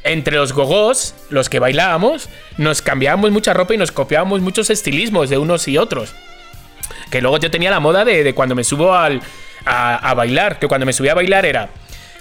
[0.05, 5.29] entre los gogós, los que bailábamos, nos cambiábamos mucha ropa y nos copiábamos muchos estilismos
[5.29, 6.15] de unos y otros.
[7.11, 9.21] Que luego yo tenía la moda de, de cuando me subo al,
[9.65, 11.69] a, a bailar, que cuando me subía a bailar era...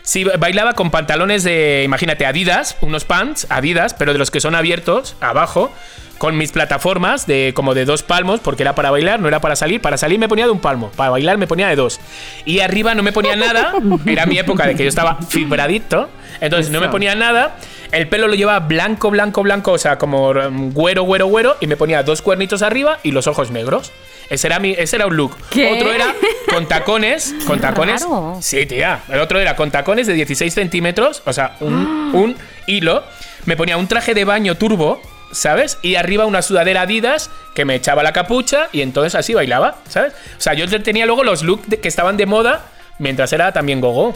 [0.04, 4.54] Si bailaba con pantalones de, imagínate, Adidas, unos pants, Adidas, pero de los que son
[4.54, 5.72] abiertos, abajo,
[6.20, 9.56] con mis plataformas de como de dos palmos, porque era para bailar, no era para
[9.56, 9.82] salir.
[9.82, 12.00] Para salir me ponía de un palmo, para bailar me ponía de dos.
[12.46, 13.74] Y arriba no me ponía nada,
[14.06, 17.56] era mi época de que yo estaba fibradito, entonces no me ponía nada.
[17.92, 21.68] El pelo lo llevaba blanco, blanco, blanco, o sea, como um, güero, güero, güero, y
[21.68, 23.92] me ponía dos cuernitos arriba y los ojos negros.
[24.30, 25.36] Ese era, mi, ese era un look.
[25.50, 25.74] ¿Qué?
[25.74, 26.14] Otro era
[26.50, 28.02] con tacones, con tacones.
[28.02, 28.38] raro.
[28.42, 29.02] Sí, tía.
[29.10, 31.76] El otro era con tacones de 16 centímetros, o sea, un,
[32.14, 32.36] un
[32.68, 33.04] hilo.
[33.46, 35.00] Me ponía un traje de baño turbo,
[35.32, 35.78] ¿sabes?
[35.84, 40.14] Y arriba una sudadera Adidas que me echaba la capucha y entonces así bailaba, ¿sabes?
[40.38, 42.66] O sea, yo tenía luego los looks que estaban de moda
[42.98, 44.14] mientras era también gogo.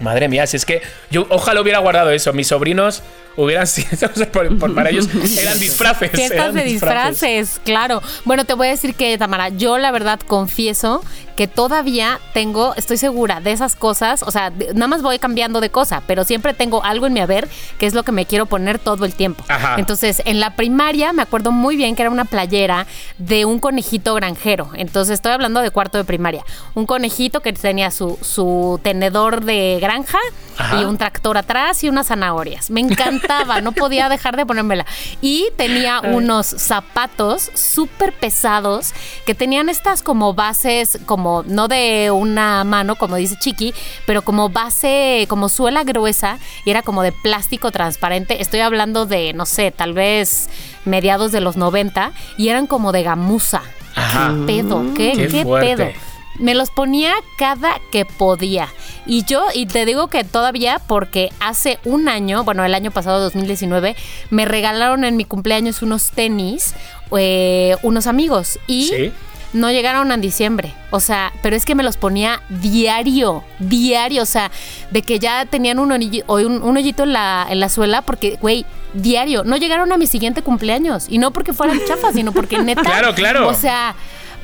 [0.00, 2.32] Madre mía, si es que yo ojalá hubiera guardado eso.
[2.32, 3.02] Mis sobrinos
[3.36, 3.88] hubieran sido,
[4.32, 6.10] por- por- para ellos eran disfraces.
[6.10, 8.02] Fiestas de disfraces, claro.
[8.24, 11.02] Bueno, te voy a decir que, Tamara, yo la verdad confieso
[11.36, 15.60] que todavía tengo, estoy segura de esas cosas, o sea, de- nada más voy cambiando
[15.60, 18.46] de cosa, pero siempre tengo algo en mi haber que es lo que me quiero
[18.46, 19.42] poner todo el tiempo.
[19.48, 19.74] Ajá.
[19.78, 22.86] Entonces, en la primaria me acuerdo muy bien que era una playera
[23.18, 24.70] de un conejito granjero.
[24.74, 26.44] Entonces, estoy hablando de cuarto de primaria.
[26.74, 30.18] Un conejito que tenía su, su tenedor de granja
[30.56, 30.80] Ajá.
[30.80, 32.70] y un tractor atrás y unas zanahorias.
[32.70, 32.80] Me
[33.24, 34.86] encantaba, no podía dejar de ponérmela.
[35.20, 38.92] Y tenía unos zapatos súper pesados
[39.26, 43.74] que tenían estas como bases, como no de una mano, como dice Chiqui,
[44.06, 48.40] pero como base, como suela gruesa y era como de plástico transparente.
[48.40, 50.48] Estoy hablando de, no sé, tal vez
[50.84, 53.62] mediados de los 90 y eran como de gamuza.
[53.94, 54.34] Ajá.
[54.46, 54.84] ¿Qué pedo?
[54.94, 56.13] ¿Qué, Qué pedo?
[56.38, 58.68] Me los ponía cada que podía.
[59.06, 63.20] Y yo, y te digo que todavía porque hace un año, bueno, el año pasado,
[63.20, 63.94] 2019,
[64.30, 66.74] me regalaron en mi cumpleaños unos tenis,
[67.16, 68.58] eh, unos amigos.
[68.66, 69.12] Y Sí.
[69.52, 70.74] no llegaron en diciembre.
[70.90, 74.22] O sea, pero es que me los ponía diario, diario.
[74.22, 74.50] O sea,
[74.90, 78.02] de que ya tenían un, hoyi- o un, un hoyito en la, en la suela,
[78.02, 79.44] porque, güey, diario.
[79.44, 81.06] No llegaron a mi siguiente cumpleaños.
[81.08, 82.82] Y no porque fueran chafas, sino porque neta.
[82.82, 83.48] Claro, claro.
[83.48, 83.94] O sea.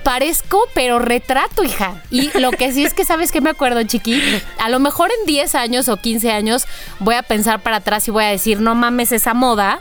[0.02, 2.02] Parezco, pero retrato, hija.
[2.10, 4.20] Y lo que sí es que, ¿sabes qué me acuerdo, chiqui?
[4.58, 6.66] A lo mejor en 10 años o 15 años
[6.98, 9.80] voy a pensar para atrás y voy a decir, no mames esa moda.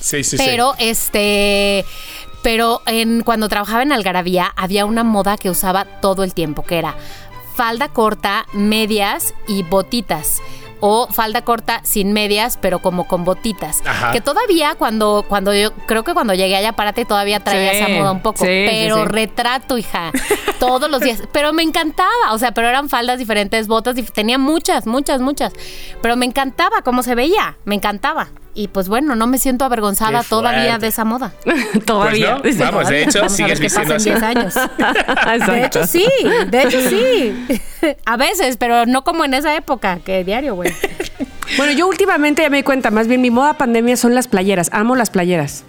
[0.00, 0.44] Sí, sí, sí.
[0.44, 1.84] Pero este.
[2.42, 6.78] Pero en, cuando trabajaba en Algarabía había una moda que usaba todo el tiempo, que
[6.78, 6.94] era
[7.56, 10.40] falda corta, medias y botitas.
[10.80, 13.82] O falda corta sin medias, pero como con botitas.
[13.84, 14.12] Ajá.
[14.12, 17.88] Que todavía cuando, cuando yo, creo que cuando llegué allá, párate, todavía traía Sí, esa
[17.88, 18.38] moda un poco.
[18.44, 19.04] sí, sí, pero sí.
[19.06, 20.12] retrato, hija.
[20.60, 21.22] Todos los días.
[21.32, 22.32] Pero me encantaba.
[22.32, 25.52] O sea, pero eran faldas diferentes, botas, dif- tenía muchas, muchas, muchas.
[26.00, 27.56] Pero me encantaba cómo se veía.
[27.64, 28.28] Me encantaba.
[28.54, 31.32] Y pues bueno, no me siento avergonzada todavía de esa moda.
[31.84, 32.38] Todavía.
[32.42, 34.10] Pues no, vamos, de hecho, Vamos sigues en así.
[34.10, 34.54] 10 años.
[35.46, 36.04] De hecho, sí,
[36.50, 37.46] de hecho, sí.
[38.04, 40.72] A veces, pero no como en esa época, que diario, güey.
[41.56, 44.70] Bueno, yo últimamente ya me di cuenta, más bien mi moda pandemia son las playeras.
[44.72, 45.64] Amo las playeras.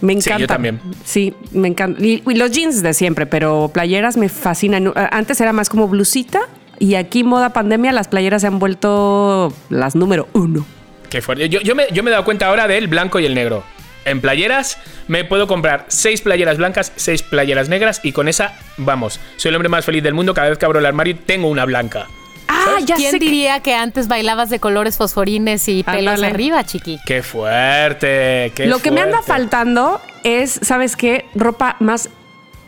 [0.00, 0.54] Me Sí, yo encanta.
[0.54, 0.80] también.
[1.04, 2.02] Sí, me encanta.
[2.04, 4.92] Y, y los jeans de siempre, pero playeras me fascinan.
[5.12, 6.40] Antes era más como blusita
[6.80, 10.66] y aquí moda pandemia las playeras se han vuelto las número uno.
[11.12, 11.46] Qué fuerte.
[11.50, 13.62] Yo, yo me, yo me he dado cuenta ahora del blanco y el negro.
[14.06, 19.20] en playeras, me puedo comprar seis playeras blancas, seis playeras negras y con esa, vamos,
[19.36, 20.32] soy el hombre más feliz del mundo.
[20.32, 22.08] Cada vez que abro el armario tengo una blanca.
[22.48, 26.26] Ah, ya ¿Quién sé diría que antes bailabas de colores fosforines y pelos Ándale.
[26.28, 26.98] arriba, chiqui?
[27.04, 28.52] ¡Qué fuerte!
[28.54, 31.26] qué Lo que me anda faltando es, ¿sabes qué?
[31.34, 32.08] Ropa más.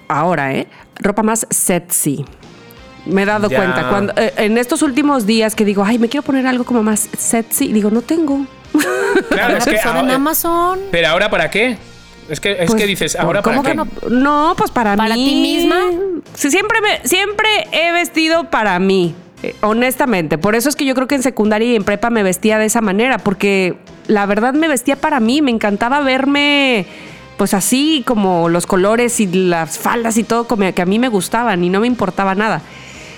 [0.08, 0.66] Ahora, ¿eh?
[1.00, 2.24] Ropa más sexy.
[3.06, 3.56] Me he dado Ya.
[3.56, 3.88] cuenta.
[3.88, 7.08] Cuando, eh, en estos últimos días que digo, ay, me quiero poner algo como más
[7.18, 8.46] sexy, digo, no tengo.
[9.30, 10.78] Claro, es que Son en ahora- Amazon.
[10.90, 11.76] Pero ahora para qué?
[12.28, 13.70] Es que, es Pues, que dices, ¿ahora para ¿cómo qué?
[13.72, 13.86] que no?
[14.10, 15.24] No, pues para, ¿Para mí.
[15.26, 15.76] ti misma?
[16.32, 20.38] Sí, siempre, me, siempre he vestido para mí, eh, honestamente.
[20.38, 22.64] Por eso es que yo creo que en secundaria y en prepa me vestía de
[22.64, 23.76] esa manera, porque
[24.06, 25.42] la verdad me vestía para mí.
[25.42, 26.86] Me encantaba verme,
[27.36, 31.08] pues así, como los colores y las faldas y todo, como que a mí me
[31.08, 32.62] gustaban y no me importaba nada.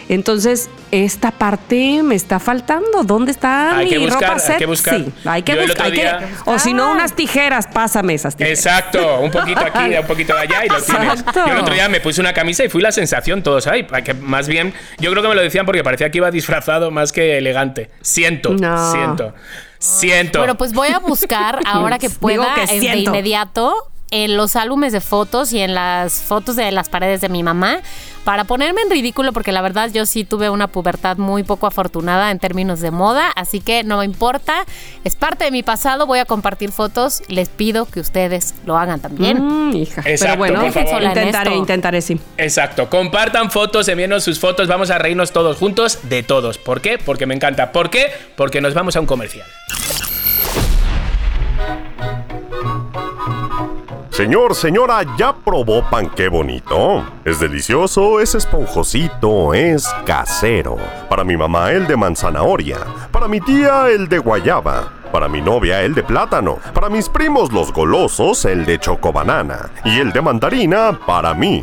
[0.09, 3.03] Entonces, esta parte me está faltando.
[3.03, 4.95] ¿Dónde está Hay mi que buscar, ropa hay que buscar.
[5.25, 5.71] Hay que buscar.
[5.71, 7.67] otro hay que- día- o si no, unas tijeras.
[7.67, 8.59] Pásame esas tijeras.
[8.59, 11.09] Exacto, un poquito aquí, un poquito de allá y lo tienes.
[11.21, 11.43] Exacto.
[11.47, 13.85] Yo el otro día me puse una camisa y fui la sensación todos ahí.
[14.05, 17.11] Que más bien, yo creo que me lo decían porque parecía que iba disfrazado más
[17.13, 17.91] que elegante.
[18.01, 18.93] Siento, No.
[18.93, 19.35] siento,
[19.79, 20.39] siento.
[20.39, 23.75] Bueno, pues voy a buscar ahora que pueda que eh, de inmediato
[24.13, 27.81] en los álbumes de fotos y en las fotos de las paredes de mi mamá
[28.27, 32.33] para ponerme en ridículo porque la verdad yo sí tuve una pubertad muy poco afortunada
[32.33, 34.67] en términos de moda, así que no me importa,
[35.05, 38.99] es parte de mi pasado, voy a compartir fotos, les pido que ustedes lo hagan
[38.99, 39.71] también.
[39.71, 40.03] Mm, hija.
[40.05, 41.03] Exacto, Pero bueno, por favor.
[41.05, 42.19] intentaré, intentaré, sí.
[42.37, 46.59] Exacto, compartan fotos, envíenos sus fotos, vamos a reírnos todos juntos de todos.
[46.59, 46.99] ¿Por qué?
[46.99, 47.71] Porque me encanta.
[47.71, 48.09] ¿Por qué?
[48.35, 49.47] Porque nos vamos a un comercial.
[54.17, 57.05] Señor, señora, ¿ya probó pan qué bonito?
[57.23, 60.79] Es delicioso, es esponjosito, es casero.
[61.11, 62.79] Para mi mamá el de manzanahoria,
[63.13, 67.53] para mi tía el de guayaba, para mi novia el de plátano, para mis primos
[67.53, 71.63] los golosos el de chocobanana y el de mandarina para mí.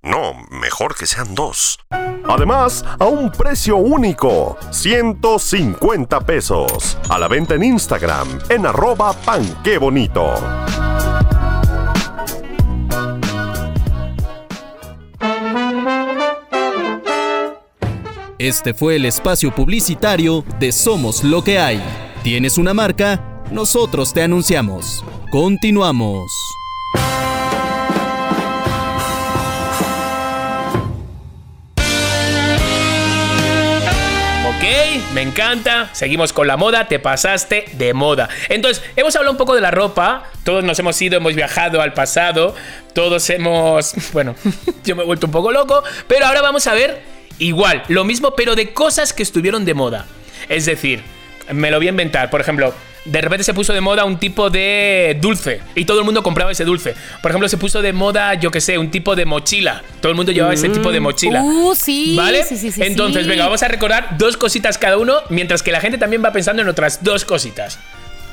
[0.00, 1.80] No, mejor que sean dos.
[2.28, 6.96] Además, a un precio único, 150 pesos.
[7.08, 10.36] A la venta en Instagram, en arroba pan qué bonito.
[18.40, 21.78] Este fue el espacio publicitario de Somos lo que hay.
[22.22, 23.42] ¿Tienes una marca?
[23.50, 25.04] Nosotros te anunciamos.
[25.30, 26.32] Continuamos.
[34.48, 34.64] Ok,
[35.12, 35.90] me encanta.
[35.92, 38.30] Seguimos con la moda, te pasaste de moda.
[38.48, 40.24] Entonces, hemos hablado un poco de la ropa.
[40.44, 42.54] Todos nos hemos ido, hemos viajado al pasado.
[42.94, 43.92] Todos hemos.
[44.14, 44.34] Bueno,
[44.84, 45.82] yo me he vuelto un poco loco.
[46.08, 50.06] Pero ahora vamos a ver igual, lo mismo, pero de cosas que estuvieron de moda.
[50.48, 51.02] Es decir,
[51.52, 52.30] me lo voy a inventar.
[52.30, 52.72] Por ejemplo,
[53.04, 56.52] de repente se puso de moda un tipo de dulce y todo el mundo compraba
[56.52, 56.94] ese dulce.
[57.22, 59.82] Por ejemplo, se puso de moda, yo que sé, un tipo de mochila.
[60.00, 61.42] Todo el mundo llevaba ese tipo de mochila.
[61.42, 62.44] Uh, sí, ¿Vale?
[62.44, 65.80] sí, sí, sí, Entonces, venga, vamos a recordar dos cositas cada uno, mientras que la
[65.80, 67.78] gente también va pensando en otras dos cositas.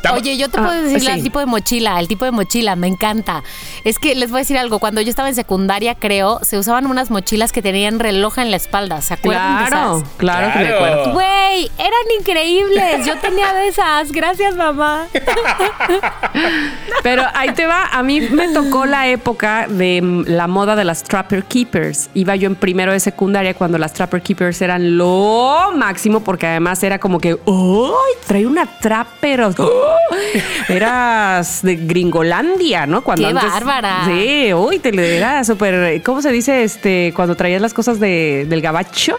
[0.01, 1.07] Tam- Oye, yo te Ah, puedo decir sí.
[1.07, 3.43] el tipo de mochila, el tipo de mochila, me encanta.
[3.83, 6.85] Es que les voy a decir algo, cuando yo estaba en secundaria, creo, se usaban
[6.85, 10.09] unas mochilas que tenían reloj en la espalda, ¿se acuerdan de Claro, esas?
[10.17, 10.75] claro que me Claro.
[10.85, 11.13] acuerdo.
[11.13, 15.07] Güey, eran increíbles, yo tenía de esas, gracias mamá.
[17.03, 20.83] Pero ahí te va, a mí me tocó la época de mm, la moda de
[20.83, 22.09] las Trapper Keepers.
[22.13, 26.81] Iba yo en primero de secundaria cuando las Trapper Keepers eran lo máximo porque además
[26.83, 27.91] era como que, ¡ay!
[28.25, 29.41] Trae una Trapper.
[29.41, 29.53] ¡ay!
[30.69, 33.01] Eras de Gringolandia, ¿no?
[33.03, 34.03] Cuando ¡Qué antes- bárbara!
[34.05, 36.63] Sí, uy, te le era súper, ¿cómo se dice?
[36.63, 39.15] Este, cuando traías las cosas de, del gabacho.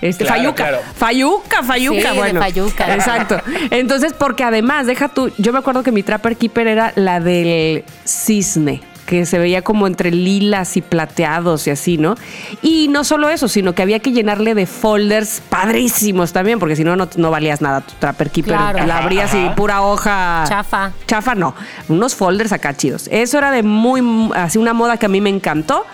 [0.00, 0.78] Este, Claro, fayuca, claro.
[0.96, 2.40] fayuca, fayuca, Sí, de bueno.
[2.40, 2.94] fayuca.
[2.94, 3.38] Exacto.
[3.70, 7.84] Entonces, porque además, deja tú, yo me acuerdo que mi Trapper Keeper era la del
[8.06, 12.14] cisne que se veía como entre lilas y plateados y así, ¿no?
[12.62, 16.84] Y no solo eso, sino que había que llenarle de folders padrísimos también, porque si
[16.84, 18.54] no, no, no valías nada tu Trapper Keeper.
[18.54, 18.86] Claro.
[18.86, 20.44] La abrías y pura hoja.
[20.46, 20.92] Chafa.
[21.08, 21.56] Chafa no,
[21.88, 23.08] unos folders acá chidos.
[23.10, 25.84] Eso era de muy, así una moda que a mí me encantó.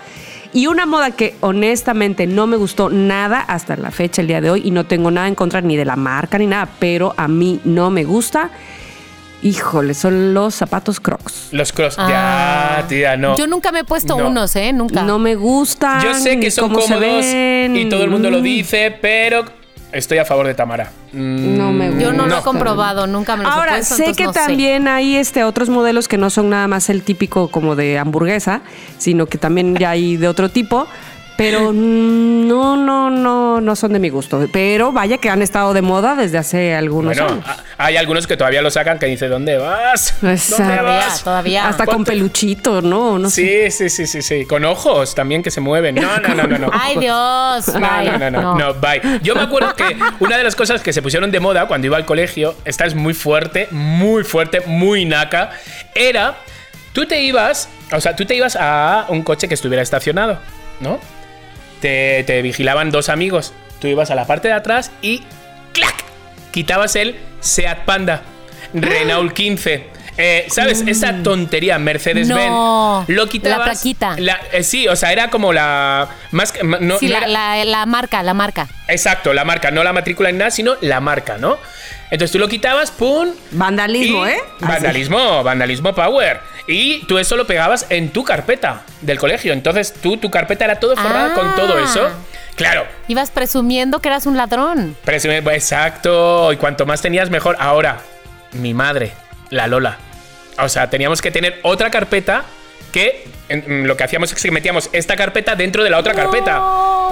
[0.53, 4.51] Y una moda que honestamente no me gustó nada hasta la fecha, el día de
[4.51, 7.27] hoy, y no tengo nada en contra ni de la marca ni nada, pero a
[7.27, 8.51] mí no me gusta.
[9.43, 11.49] Híjole, son los zapatos Crocs.
[11.51, 11.95] Los cross.
[11.99, 12.77] Ah.
[12.81, 13.37] Ya, tía, no.
[13.37, 14.27] Yo nunca me he puesto No.
[14.29, 14.73] unos, ¿eh?
[14.73, 15.03] Nunca.
[15.03, 16.01] No me gustan.
[16.01, 19.45] Yo sé que son cómodos y todo el mundo lo Mm, dice, pero
[19.91, 20.91] estoy a favor de Tamara.
[21.13, 22.03] Mm, No me gusta.
[22.03, 24.39] Yo no, lo he comprobado, nunca me he Ahora, puesto, sé que no sé.
[24.39, 28.61] también hay este, otros modelos que no son nada más el típico como de hamburguesa,
[28.97, 30.87] sino que también ya hay de otro tipo.
[31.37, 34.47] Pero no, no, no, no son de mi gusto.
[34.51, 37.45] Pero vaya que han estado de moda desde hace algunos Bueno, años.
[37.77, 40.15] hay algunos que todavía lo sacan que dice, ¿dónde vas?
[40.19, 40.83] ¿Dónde Exacto.
[40.83, 41.23] vas?
[41.23, 41.67] todavía.
[41.67, 43.19] Hasta con ¿Cuánto- peluchito, ¿no?
[43.19, 43.69] No sé.
[43.69, 44.45] Sí, sí, sí, sí, sí.
[44.45, 45.95] Con ojos también que se mueven.
[45.95, 46.57] No, no, no, no.
[46.57, 46.69] no.
[46.73, 47.67] Ay, Dios.
[47.67, 48.11] No, bye.
[48.11, 49.01] no, no, no, no, bye.
[49.21, 51.97] Yo me acuerdo que una de las cosas que se pusieron de moda cuando iba
[51.97, 55.51] al colegio, esta es muy fuerte, muy fuerte, muy naca,
[55.93, 56.35] era,
[56.93, 60.39] tú te ibas, o sea, tú te ibas a un coche que estuviera estacionado,
[60.79, 60.99] ¿no?
[61.81, 65.23] Te, te vigilaban dos amigos, tú ibas a la parte de atrás y
[65.73, 65.93] ¡clac!
[66.51, 68.23] Quitabas el Seat Panda,
[68.73, 69.97] Renault 15.
[70.19, 70.83] Eh, ¿Sabes?
[70.87, 72.49] Esa tontería, Mercedes-Benz.
[72.49, 73.59] No, Lo quitabas.
[73.59, 74.15] la plaquita.
[74.17, 76.09] la- eh, sí, o sea, era como la.
[76.31, 78.67] Más No, Sí, no la, era- la- la marca, la marca.
[78.87, 81.59] Exacto, la marca, no la matrícula ni nada, sino la marca, ¿no?
[82.09, 83.29] Entonces tú lo quitabas, ¡pum!
[83.51, 84.37] Vandalismo, y- ¿eh?
[84.61, 86.39] Vandalismo, vandalismo power.
[86.67, 89.53] Y tú eso lo pegabas en tu carpeta del colegio.
[89.53, 91.35] Entonces tú, tu carpeta era todo forrada Ah.
[91.35, 92.09] con todo eso.
[92.55, 94.97] Claro, Ibas presumiendo que eras un ladrón.
[95.19, 96.51] si me- exacto.
[96.51, 97.55] Y cuanto más tenías, mejor.
[97.59, 97.99] Ahora,
[98.51, 99.11] mi madre,
[99.51, 99.97] la Lola.
[100.59, 102.43] O sea, teníamos que tener otra carpeta
[102.91, 106.61] que en- lo que hacíamos es que metíamos esta carpeta dentro de la otra carpeta.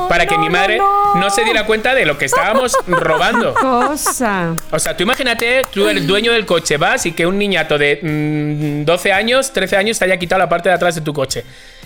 [0.09, 0.77] Para que mi madre
[1.15, 3.53] no, se diera cuenta de lo que estábamos robando.
[3.55, 4.53] Cosa.
[4.71, 7.99] O sea, tú imagínate, tú eres dueño del coche, vas y que un niñato de
[8.03, 11.43] mm, 12 años, 13 años te haya quitado la parte de atrás de tu coche.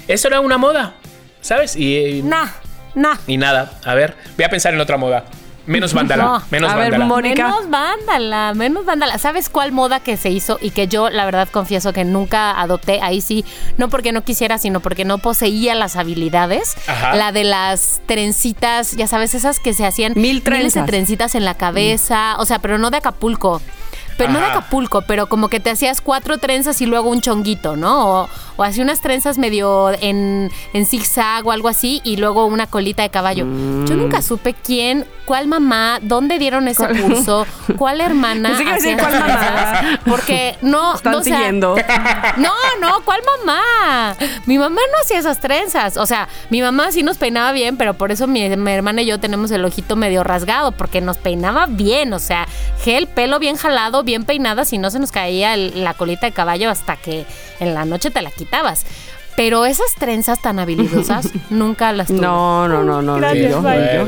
[0.08, 0.96] Eso era una moda,
[1.42, 1.76] ¿sabes?
[1.78, 2.48] Y, y- Nah,
[2.96, 3.16] nah.
[3.28, 5.26] y nada, a ver, voy a pensar en otra moda.
[5.66, 6.42] Menos vándala, No.
[6.50, 7.06] menos A ver, vándala.
[7.06, 7.44] Mónica.
[7.48, 9.18] Menos vándala, menos vándala.
[9.20, 13.00] ¿Sabes cuál moda que se hizo y que yo, la verdad, confieso que nunca adopté?
[13.02, 13.46] Ahí sí,
[13.78, 16.76] no porque no quisiera, sino porque no poseía las habilidades.
[16.88, 17.16] Ajá.
[17.16, 20.86] La de las trencitas, ya sabes, esas que se hacían Mil miles de trenzas.
[20.88, 22.36] trencitas en la cabeza.
[22.40, 23.62] O sea, pero no de Acapulco.
[24.18, 24.46] Pero no de.
[24.48, 28.24] Acapulco, pero como que te hacías cuatro trenzas y luego un chonguito, ¿no?
[28.24, 32.68] O, o así unas trenzas medio en, en zigzag o algo así y luego una
[32.68, 33.46] colita de caballo.
[33.46, 37.46] Yo nunca supe quién, cuál mamá, dónde dieron ese curso,
[37.78, 38.50] cuál hermana.
[38.50, 40.00] Pensé que decir cuál mamá.
[40.08, 41.76] Porque no, Están no, o sea, siguiendo.
[42.38, 42.52] no,
[42.82, 44.16] no, ¿cuál mamá?
[44.48, 45.98] Mi mamá no hacía esas trenzas.
[45.98, 49.06] O sea, mi mamá sí nos peinaba bien, pero por eso mi, mi hermana y
[49.06, 52.12] yo tenemos el ojito medio rasgado, porque nos peinaba bien.
[52.14, 52.48] O sea,
[52.84, 56.32] gel, pelo bien jalado, bien peinada, si no se nos caía el- la colita de
[56.32, 57.28] caballo hasta que
[57.60, 58.84] en la noche te la quitabas.
[59.42, 62.20] Pero esas trenzas tan habilidosas nunca las tuve.
[62.20, 63.16] No, no, no, no.
[63.16, 64.08] Gracias, yo- yo-.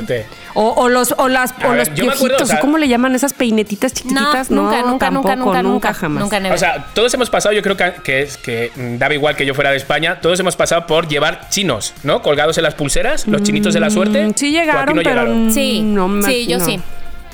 [0.54, 3.16] O, o los, o las, o ver, los acuerdo, piojitos, o sea- ¿cómo le llaman
[3.16, 4.52] esas peinetitas No, chiquititas?
[4.52, 6.24] nunca, no, nunca, tampoco, nunca, nunca, nunca, jamás.
[6.24, 6.56] nunca, never.
[6.56, 9.46] O sea, todos hemos pasado, yo creo que, que es que mm, daba igual que
[9.46, 12.22] yo fuera de España, todos hemos pasado por llevar chinos, ¿no?
[12.22, 14.28] Colgados en las pulseras, los chinitos de la suerte.
[14.28, 15.54] Mm, Sí ¿O aquí llegaron, no pero llegaron?
[15.54, 16.66] Sí, no me- sí, yo no.
[16.66, 16.82] sí.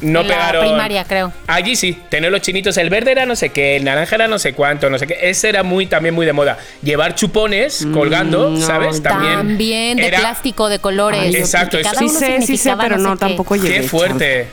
[0.02, 0.62] No En la pegaron.
[0.68, 1.34] primaria, creo.
[1.48, 4.38] Allí sí, tener los chinitos, el verde era no sé qué, el naranja era no
[4.38, 5.18] sé cuánto, no sé qué.
[5.24, 6.58] Ese era muy también muy de moda.
[6.84, 9.02] Llevar chupones colgando, no, ¿sabes?
[9.02, 9.34] También.
[9.34, 11.20] También de era- plástico, de colores.
[11.22, 13.26] Ay, exacto, eso- Sí sé, sí sé, pero no no, sé qué.
[13.28, 13.82] tampoco llegué.
[13.82, 14.48] Qué fuerte.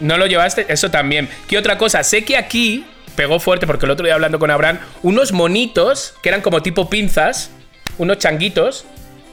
[0.00, 1.28] No lo llevaste, eso también.
[1.48, 2.04] ¿Qué otra cosa?
[2.04, 2.84] Sé que aquí
[3.16, 6.88] pegó fuerte, porque el otro día hablando con Abraham, unos monitos que eran como tipo
[6.88, 7.50] pinzas,
[7.98, 8.84] unos changuitos,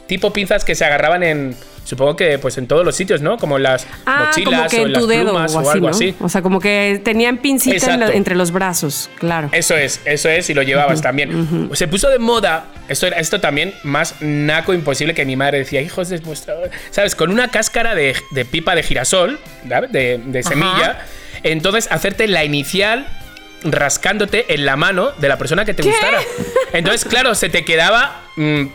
[0.08, 1.56] tipo pinzas que se agarraban en,
[1.86, 3.38] supongo que pues en todos los sitios, ¿no?
[3.38, 5.96] Como en las Ah, mochilas como que o en las dedo plumas o algo ¿no?
[5.96, 6.14] así.
[6.20, 8.18] O sea, como que tenían pincita en la- Exacto.
[8.18, 9.48] entre los brazos, claro.
[9.54, 11.70] Eso es, eso es, y lo llevabas también.
[11.74, 16.10] Se puso de moda, esto, esto también más naco imposible que mi madre decía, hijos
[16.10, 16.56] de vuestra...
[16.92, 17.16] ¿Sabes?
[17.16, 19.92] Con una cáscara de, de pipa de girasol, ¿sabes?
[19.92, 21.00] De, de semilla.
[21.44, 23.06] Entonces, hacerte la inicial
[23.64, 26.20] rascándote en la mano de la persona que te gustara.
[26.74, 28.22] Entonces, claro, se te quedaba...
[28.36, 28.66] mm,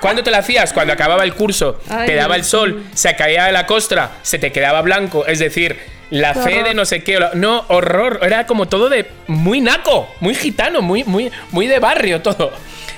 [0.00, 0.72] ¿Cuándo te la hacías?
[0.72, 4.38] Cuando acababa el curso, Ay, te daba el sol, se caía de la costra, se
[4.38, 5.26] te quedaba blanco.
[5.26, 5.78] Es decir,
[6.10, 7.18] la fe de no sé qué.
[7.34, 8.20] No, horror.
[8.22, 12.52] Era como todo de muy naco, muy gitano, muy, muy, muy de barrio todo.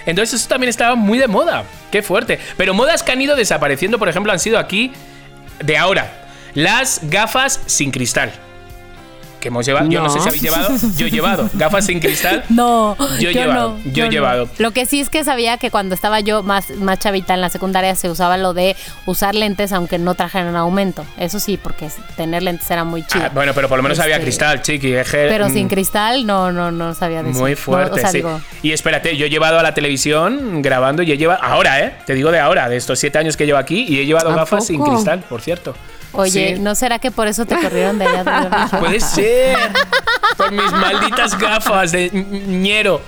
[0.06, 1.64] Entonces eso también estaba muy de moda.
[1.90, 2.38] Qué fuerte.
[2.56, 4.92] Pero modas que han ido desapareciendo, por ejemplo, han sido aquí
[5.60, 6.28] de ahora.
[6.54, 8.32] Las gafas sin cristal.
[9.40, 9.88] Que hemos llevado.
[9.88, 10.12] Yo no No.
[10.12, 10.68] sé si habéis llevado.
[10.96, 12.44] Yo he llevado gafas sin cristal.
[12.48, 14.12] No, Yo he llevado, yo he no.
[14.12, 14.48] llevado.
[14.58, 17.48] Lo que sí es que sabía que cuando estaba yo más, más chavita en la
[17.48, 18.74] secundaria se usaba lo de
[19.06, 21.04] usar lentes aunque no trajeran aumento.
[21.18, 23.24] Eso sí, porque tener lentes era muy chido.
[23.26, 24.88] Ah, bueno, pero por lo menos había Este, cristal, chiqui.
[24.92, 27.30] que, Pero mm, sin cristal no, no, no sabía de.
[27.30, 28.18] Muy No, fuerte, o sea, sí.
[28.18, 31.42] digo, Y espérate, yo he llevado a la televisión grabando y he llevado.
[31.42, 31.94] Ahora, ¿eh?
[32.06, 34.34] Te digo de ahora, de estos siete años que llevo aquí y he llevado ¿A
[34.36, 35.74] gafas sin cristal, por cierto.
[36.12, 36.60] Oye, Sí.
[36.60, 38.24] ¿no será que por eso te corrieron de allá?
[38.70, 38.78] de?
[38.80, 39.56] Puede ser.
[40.36, 43.00] Por mis malditas gafas de ñero.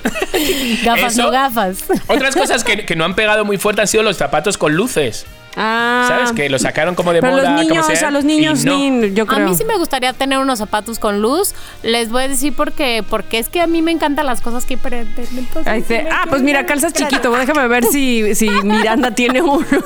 [0.84, 1.78] Gafas, Eso- no gafas.
[2.09, 5.26] Otras cosas que, que no han pegado muy fuerte han sido los zapatos con luces.
[5.57, 6.05] Ah.
[6.09, 6.32] ¿Sabes?
[6.32, 7.51] Que lo sacaron como de Pero moda.
[7.51, 8.76] los niños, como sea, a los niños, no.
[8.78, 9.48] ni- yo A creo.
[9.48, 11.55] mí sí me gustaría tener unos zapatos con luz.
[11.82, 13.05] Les voy a decir por qué.
[13.09, 15.26] Porque es que a mí me encantan las cosas que prenden.
[15.36, 17.32] Entonces, Ahí sí te- me ah, pues mira, calzas chiquito.
[17.32, 19.66] Déjame ver si, si Miranda tiene uno.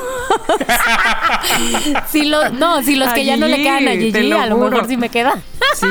[2.11, 4.59] Si los, no, si los que ya no le quedan a Gigi, lo a lo
[4.59, 5.39] mejor sí me queda.
[5.75, 5.87] Sí.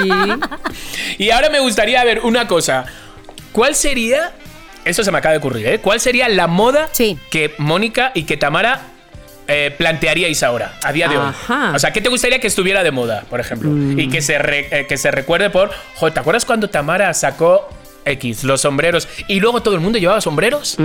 [1.17, 2.85] Y ahora me gustaría ver una cosa.
[3.51, 4.31] ¿Cuál sería,
[4.85, 5.79] esto se me acaba de ocurrir, ¿eh?
[5.79, 7.17] ¿Cuál sería la moda Sí.
[7.29, 8.81] que Mónica y que Tamara
[9.47, 11.69] eh, plantearíais ahora, a día de Ajá.
[11.71, 11.75] hoy?
[11.75, 13.69] O sea, ¿qué te gustaría que estuviera de moda, por ejemplo?
[13.99, 17.67] Y que se, re- eh, que se recuerde por, joder, ¿te acuerdas cuando Tamara sacó
[18.05, 20.77] X, los sombreros, y luego todo el mundo llevaba sombreros?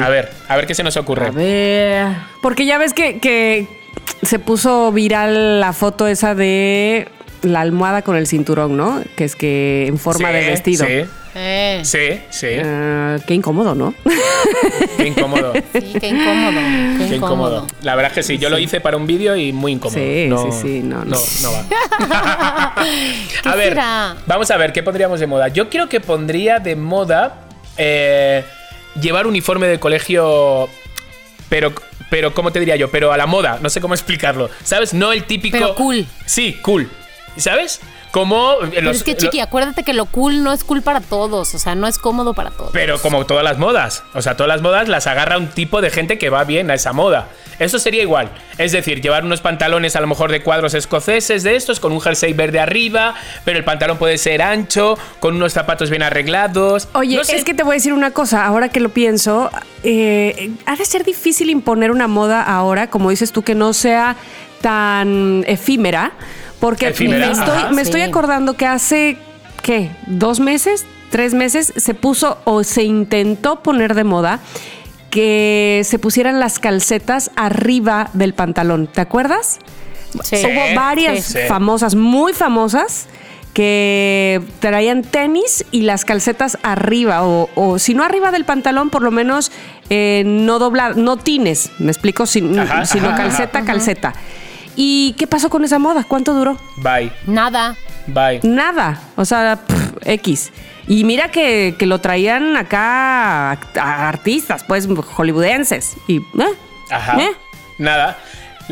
[0.00, 1.26] A ver, a ver qué se nos ocurre.
[1.26, 2.06] A ver.
[2.42, 3.66] Porque ya ves que, que
[4.22, 7.08] se puso viral la foto esa de
[7.42, 9.02] la almohada con el cinturón, ¿no?
[9.16, 10.86] Que es que en forma Sí, de vestido.
[10.86, 11.04] Sí,
[11.40, 12.48] Eh, sí, sí.
[12.64, 13.94] Ah, qué incómodo, ¿no?
[14.96, 15.52] Qué incómodo.
[15.72, 16.60] sí, qué incómodo.
[16.98, 17.14] Qué, Qué incómodo.
[17.14, 17.66] incómodo.
[17.82, 20.00] La verdad es que sí, yo lo hice para un vídeo y muy incómodo.
[20.00, 21.16] Sí, no, sí, sí, no, no.
[21.16, 22.74] no, no va.
[23.42, 24.16] ¿Qué a ver, será?
[24.26, 25.46] vamos a ver, ¿qué pondríamos de moda?
[25.48, 27.42] Yo creo que pondría de moda
[27.76, 28.42] eh,
[29.00, 30.68] llevar uniforme de colegio,
[31.48, 31.72] pero,
[32.10, 32.90] pero, ¿cómo te diría yo?
[32.90, 34.50] Pero a la moda, no sé cómo explicarlo.
[34.64, 34.92] ¿Sabes?
[34.92, 35.56] No el típico...
[35.56, 36.04] Pero cool.
[36.26, 36.90] Sí, cool.
[37.36, 37.80] ¿Sabes?
[38.10, 38.54] Como...
[38.62, 41.00] eh, Pero los- es que, lo- chiqui, acuérdate que lo cool no es cool para
[41.00, 41.54] todos.
[41.54, 42.70] O sea, no es cómodo para todos.
[42.72, 44.02] Pero como todas las modas.
[44.14, 46.74] O sea, todas las modas las agarra un tipo de gente que va bien a
[46.74, 47.28] esa moda.
[47.60, 48.30] Eso sería igual.
[48.56, 52.00] Es decir, llevar unos pantalones a lo mejor de cuadros escoceses de estos, con un
[52.00, 53.14] jersey verde arriba,
[53.44, 56.88] pero el pantalón puede ser ancho, con unos zapatos bien arreglados.
[56.94, 57.36] Oye, No sé.
[57.36, 59.50] es que te voy a decir una cosa, ahora que lo pienso,
[59.82, 64.14] eh, ha de ser difícil imponer una moda ahora, como dices tú, que no sea
[64.60, 66.12] tan efímera,
[66.60, 67.70] porque me, estoy, ajá.
[67.70, 69.16] me estoy acordando que hace,
[69.62, 69.90] ¿qué?
[70.06, 70.86] ¿Dos meses?
[71.10, 71.72] ¿Tres meses?
[71.76, 74.40] Se puso o se intentó poner de moda
[75.10, 79.58] que se pusieran las calcetas arriba del pantalón, ¿te acuerdas?
[80.22, 80.36] Sí.
[80.44, 81.38] Hubo varias sí.
[81.48, 83.06] famosas, muy famosas,
[83.54, 89.02] que traían tenis y las calcetas arriba, o, o si no arriba del pantalón, por
[89.02, 89.50] lo menos
[89.90, 94.14] eh, no doblar, no tines, me explico, Sin- Ajá, sino ajá, calceta, calceta.
[94.80, 96.04] ¿Y qué pasó con esa moda?
[96.06, 96.56] ¿Cuánto duró?
[96.76, 97.74] Bye, Nada.
[98.06, 98.38] bye.
[98.44, 100.52] Nada, o sea, pff, X.
[100.86, 105.96] Y mira que, que lo traían acá a, a artistas, pues, hollywoodenses.
[106.06, 106.54] Y, ¿eh?
[106.90, 107.20] Ajá.
[107.20, 107.30] ¿Eh?
[107.78, 108.18] Nada.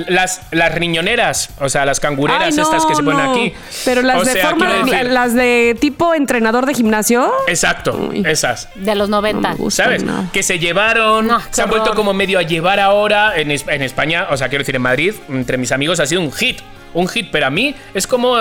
[0.08, 3.32] Las, las riñoneras, o sea, las cangureras Ay, no, estas que se ponen no.
[3.32, 3.52] aquí.
[3.84, 4.68] Pero las O de sea, forma,
[5.02, 7.32] las de tipo entrenador de gimnasio.
[7.46, 8.22] Exacto, Uy.
[8.26, 8.68] esas.
[8.74, 9.40] De los 90.
[9.40, 9.84] No me gusta.
[9.84, 10.04] ¿Sabes?
[10.32, 14.26] Que se llevaron, No, se han vuelto como medio a llevar ahora en, en España,
[14.30, 16.60] o sea, quiero decir, en Madrid, entre mis amigos ha sido un hit.
[16.96, 18.36] Un hit, pero a mí es como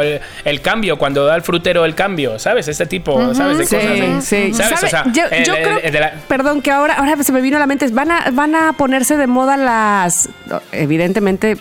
[0.00, 2.68] el, el cambio, cuando da el frutero el cambio, ¿sabes?
[2.68, 3.58] Este tipo, ¿sabes?
[3.58, 3.90] De Sí, cosas.
[3.92, 4.18] ¿eh?
[4.22, 4.54] sí.
[4.54, 4.80] ¿Sabes?
[4.80, 4.86] ¿Sabe?
[4.86, 7.40] O sea, yo, yo el- creo, el de la- perdón, que ahora, ahora se me
[7.40, 10.28] vino a la mente, van a, van a ponerse de moda las,
[10.70, 11.56] evidentemente,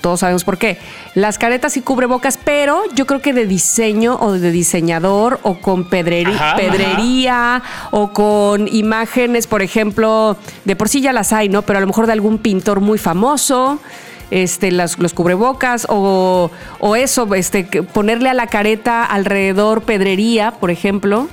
[0.00, 0.78] todos sabemos por qué,
[1.14, 5.86] las caretas y cubrebocas, pero yo creo que de diseño o de diseñador o con
[5.92, 11.62] Ajá, pedrería o con imágenes, por ejemplo, de por sí ya las hay, ¿no?
[11.62, 13.80] Pero a lo mejor de algún pintor muy famoso.
[14.30, 16.50] Este, las- los cubrebocas o,
[16.80, 21.28] o eso, este, que ponerle a la careta alrededor pedrería, por ejemplo.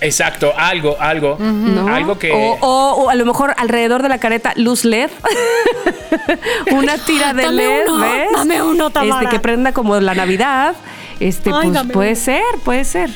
[0.00, 1.36] Exacto, algo, algo.
[1.40, 1.88] ¿no?
[1.92, 2.30] Algo que.
[2.32, 5.10] O, o- o a lo mejor alrededor de la careta luz LED.
[6.72, 8.28] Una tira de Dame LED, uno, ¿ves?
[8.32, 9.22] dame uno, Tamara.
[9.24, 10.74] Este, que prenda como la Navidad.
[11.20, 12.16] Este, Ay, pues puede uno.
[12.20, 13.10] ser, puede ser.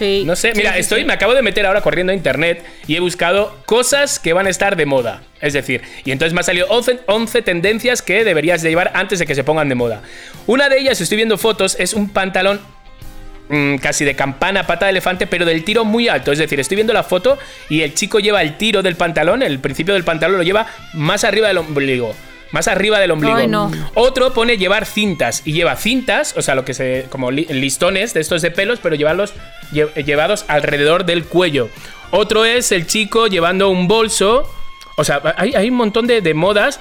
[0.00, 0.22] Sí.
[0.24, 3.54] No sé, mira, estoy, me acabo de meter ahora corriendo a internet y he buscado
[3.66, 5.22] cosas que van a estar de moda.
[5.42, 9.18] Es decir, y entonces me ha salido 11, 11 tendencias que deberías de llevar antes
[9.18, 10.00] de que se pongan de moda.
[10.46, 12.62] Una de ellas, estoy viendo fotos, es un pantalón
[13.50, 16.32] mm, casi de campana, pata de elefante, pero del tiro muy alto.
[16.32, 17.38] Es decir, estoy viendo la foto
[17.68, 21.24] y el chico lleva el tiro del pantalón, el principio del pantalón lo lleva más
[21.24, 22.14] arriba del ombligo.
[22.52, 23.36] Más arriba del ombligo.
[23.36, 23.70] Ay, no.
[23.94, 28.12] Otro pone llevar cintas y lleva cintas, o sea, lo que se como li- listones
[28.14, 29.34] de estos de pelos, pero llevarlos
[29.72, 31.68] lle- llevados alrededor del cuello.
[32.10, 34.52] Otro es el chico llevando un bolso,
[34.96, 36.80] o sea, hay, hay un montón de, de modas.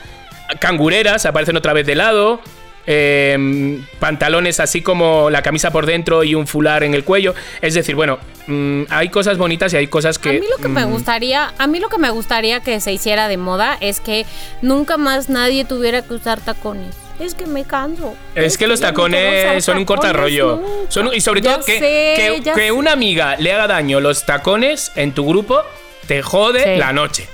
[0.60, 2.42] Cangureras aparecen otra vez de lado.
[2.88, 7.36] Eh, pantalones así como la camisa por dentro y un fular en el cuello.
[7.62, 10.30] Es decir, bueno, mm, hay cosas bonitas y hay cosas que.
[10.30, 12.92] a mí lo que me mm, gustaría, a mí lo que me gustaría que se
[12.92, 14.26] hiciera de moda es que
[14.62, 16.96] nunca más nadie tuviera que usar tacones.
[17.20, 18.16] Es que me canso.
[18.34, 20.62] Es que los tacones son un cortarrollo.
[20.88, 24.92] Son y sobre Ya todo que, sé, que, una amiga le haga daño los tacones
[24.96, 25.62] en tu grupo
[26.08, 26.80] te jode Sí.
[26.80, 27.28] la noche.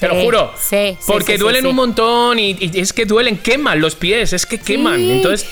[0.00, 0.52] Te lo juro.
[0.58, 4.32] sí, sí, Porque sí, duelen un montón y, y es que duelen, queman los pies,
[4.32, 5.00] es que queman.
[5.00, 5.46] Entonces,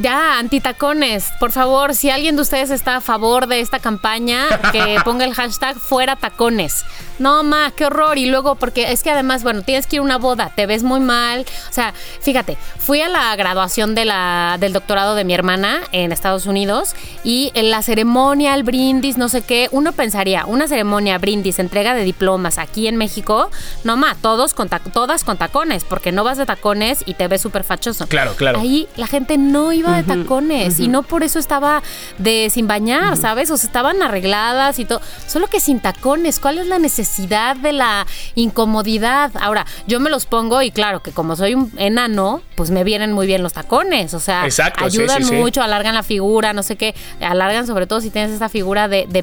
[0.00, 1.30] Ya, antitacones.
[1.40, 5.32] Por favor, si alguien de ustedes está a favor de esta campaña, que ponga el
[5.32, 6.84] hashtag fuera tacones.
[7.18, 8.18] No, ma, qué horror.
[8.18, 10.82] Y luego, porque es que además, bueno, tienes que ir a una boda, te ves
[10.82, 11.46] muy mal.
[11.70, 16.12] O sea, fíjate, fui a la graduación de la, del doctorado de mi hermana en
[16.12, 16.94] Estados Unidos
[17.24, 21.94] y en la ceremonia, el brindis, no sé qué, uno pensaría, una ceremonia, brindis, entrega
[21.94, 23.50] de diplomas aquí en México,
[23.84, 27.40] no, ma, todos con todas con tacones, porque no vas de tacones y te ves
[27.40, 28.06] súper fachoso.
[28.08, 28.60] Claro, claro.
[28.60, 31.82] Ahí la gente no iba de tacones y no por eso estaba
[32.18, 33.50] de sin bañar, ¿sabes?
[33.50, 35.00] O sea, estaban arregladas y todo.
[35.26, 39.30] Solo que sin tacones, ¿cuál es la necesidad de la incomodidad?
[39.40, 43.12] Ahora, yo me los pongo y claro que como soy un enano, pues me vienen
[43.12, 44.14] muy bien los tacones.
[44.14, 45.34] O sea, Exacto, ayudan sí, sí.
[45.34, 46.94] mucho, alargan la figura, no sé qué.
[47.20, 49.22] Alargan sobre todo si tienes esta figura de, de.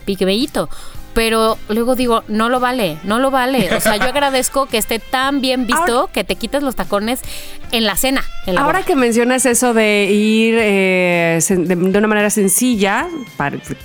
[1.14, 3.74] Pero luego digo, no lo vale, no lo vale.
[3.76, 7.22] O sea, yo agradezco que esté tan bien visto que te quites los tacones
[7.72, 8.24] en la cena.
[8.48, 8.86] en la Ahora boda.
[8.88, 13.08] que mencionas eso de ir eh, de, de una manera sencilla,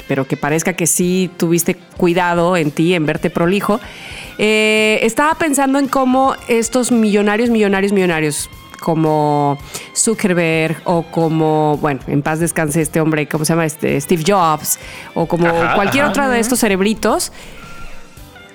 [0.06, 3.80] pero que parezca que sí tuviste cuidado en ti, en verte prolijo,
[4.38, 8.48] eh, estaba pensando en cómo estos millonarios, millonarios, millonarios,
[8.80, 9.58] como
[10.12, 13.66] Zuckerberg o como, bueno, en paz descanse este hombre, ¿cómo se llama?
[13.66, 14.78] Este, Steve Jobs,
[15.12, 16.10] o como Ajá, cualquier ajá.
[16.12, 17.30] otro de estos cerebritos,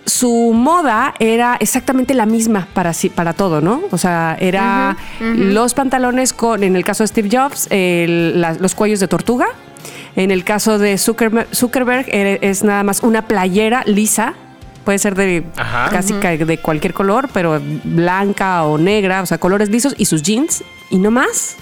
[0.06, 3.82] su moda era exactamente la misma para, sí- para todo, ¿no?
[3.92, 8.74] O sea, era los pantalones con, en el caso de Steve Jobs, el- la- los
[8.76, 9.46] cuellos de tortuga.
[10.16, 14.34] En el caso de Zuckerberg, Zuckerberg es nada más una playera lisa.
[14.84, 15.90] Puede ser de Ajá.
[15.90, 20.22] casi ca- de cualquier color, pero blanca o negra, o sea, colores lisos y sus
[20.22, 20.64] jeans
[20.94, 21.56] y no más.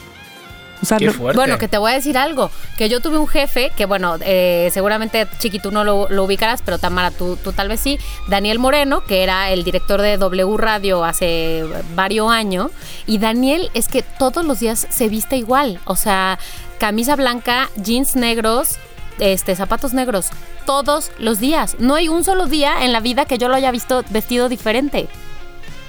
[0.82, 1.38] O sea, Qué no- fuerte.
[1.38, 4.70] Bueno, que te voy a decir algo, que yo tuve un jefe, que bueno, eh,
[4.74, 8.58] seguramente Chiqui tú no lo, lo ubicarás, pero Tamara tú, tú tal vez sí, Daniel
[8.58, 11.64] Moreno, que era el director de W Radio hace
[11.96, 12.72] varios años,
[13.06, 16.40] y Daniel es que todos los días se viste igual, o sea,
[16.80, 18.78] camisa blanca, jeans negros,
[19.20, 20.30] este, zapatos negros,
[20.66, 21.76] todos los días.
[21.78, 25.08] No hay un solo día en la vida que yo lo haya visto vestido diferente.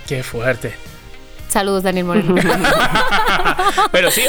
[0.06, 0.74] Qué fuerte.
[1.52, 2.34] Saludos, Daniel Moreno.
[3.92, 4.22] Pero sí,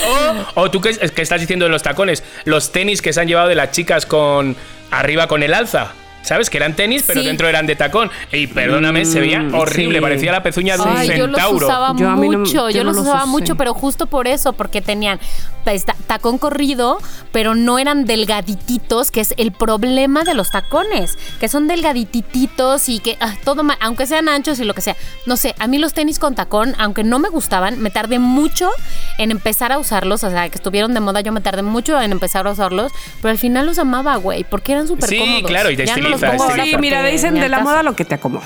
[0.55, 3.47] o, tú que, que estás diciendo de los tacones, los tenis que se han llevado
[3.47, 4.57] de las chicas con
[4.91, 5.93] arriba con el alza.
[6.23, 6.49] ¿Sabes?
[6.49, 7.27] Que eran tenis, pero Sí.
[7.27, 8.09] dentro eran de tacón.
[8.31, 9.99] Y perdóname, se veía Mm, horrible.
[9.99, 10.01] sí.
[10.01, 11.67] Parecía la pezuña de un Ay, yo los centauro.
[11.67, 13.29] usaba Yo no- mucho, yo yo, no los los usaba usé.
[13.31, 15.19] mucho, pero justo por eso, porque tenían
[15.63, 16.97] pues, ta- tacón corrido,
[17.31, 22.99] pero no eran delgadititos, que es el problema de los tacones, que son delgadititos y
[22.99, 24.95] que ah, todo mal, aunque sean anchos y lo que sea.
[25.25, 28.69] No sé, a mí los tenis con tacón, aunque no me gustaban, me tardé mucho
[29.17, 32.11] en empezar a usarlos, o sea, que estuvieron de moda, yo me tardé mucho en
[32.11, 35.43] empezar a usarlos, pero al final los amaba, güey, porque eran súper Sí, cómodos.
[35.43, 38.05] claro, y te los estiliza, pongo ahora Sí, mira, dicen de la moda lo que
[38.05, 38.45] te acomoda.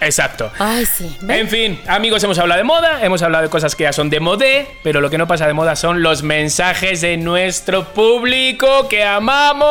[0.00, 0.50] Exacto.
[0.58, 1.16] Ay, sí.
[1.22, 1.40] ¿ven?
[1.40, 4.20] En fin, amigos, hemos hablado de moda, hemos hablado de cosas que ya son de
[4.20, 9.04] modé, pero lo que no pasa de moda son los mensajes de nuestro público que
[9.04, 9.68] amamos.